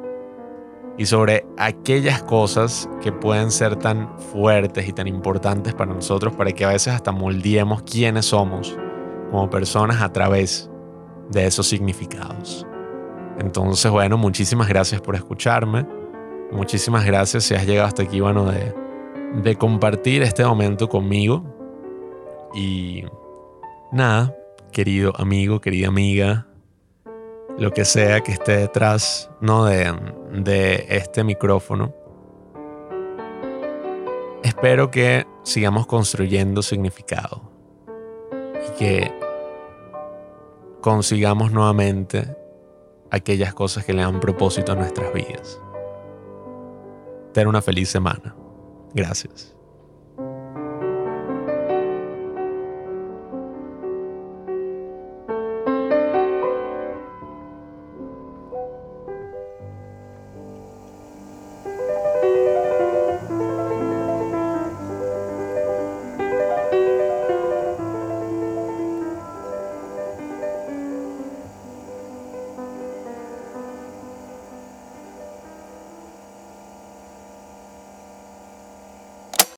y 0.99 1.07
sobre 1.07 1.47
aquellas 1.57 2.23
cosas 2.23 2.89
que 3.01 3.13
pueden 3.13 3.51
ser 3.51 3.77
tan 3.77 4.19
fuertes 4.19 4.89
y 4.89 4.93
tan 4.93 5.07
importantes 5.07 5.73
para 5.73 5.95
nosotros 5.95 6.35
para 6.35 6.51
que 6.53 6.65
a 6.65 6.69
veces 6.71 6.95
hasta 6.95 7.13
moldeemos 7.13 7.83
quiénes 7.83 8.27
somos 8.27 8.77
como 9.31 9.49
personas 9.49 10.03
a 10.03 10.13
través 10.13 10.71
de 11.31 11.47
esos 11.47 11.69
significados. 11.69 12.67
Entonces, 13.39 13.91
bueno, 13.91 14.19
muchísimas 14.19 14.69
gracias 14.69 15.01
por 15.01 15.15
escucharme. 15.15 15.87
Muchísimas 16.53 17.05
gracias 17.07 17.45
si 17.45 17.55
has 17.55 17.67
llegado 17.67 17.87
hasta 17.89 18.03
aquí, 18.03 18.21
bueno, 18.21 18.51
de, 18.51 18.75
de 19.43 19.57
compartir 19.57 20.23
este 20.23 20.45
momento 20.45 20.89
conmigo. 20.89 21.45
Y 22.55 23.05
nada, 23.93 24.35
querido 24.73 25.13
amigo, 25.17 25.61
querida 25.61 25.89
amiga, 25.89 26.47
lo 27.57 27.71
que 27.71 27.85
sea 27.85 28.21
que 28.21 28.33
esté 28.33 28.57
detrás 28.57 29.31
¿no? 29.41 29.65
de, 29.65 29.95
de 30.33 30.87
este 30.89 31.23
micrófono. 31.23 31.95
Espero 34.43 34.91
que 34.91 35.27
sigamos 35.45 35.87
construyendo 35.87 36.63
significado 36.63 37.50
y 38.67 38.79
que 38.79 39.13
consigamos 40.81 41.53
nuevamente 41.53 42.37
aquellas 43.11 43.55
cosas 43.55 43.85
que 43.85 43.93
le 43.93 44.03
dan 44.03 44.21
propósito 44.21 44.73
a 44.73 44.75
nuestras 44.77 45.13
vidas. 45.13 45.61
Ten 47.33 47.49
una 47.49 47.63
feliz 47.63 47.89
semana. 47.89 48.35
Gracias. 48.95 49.55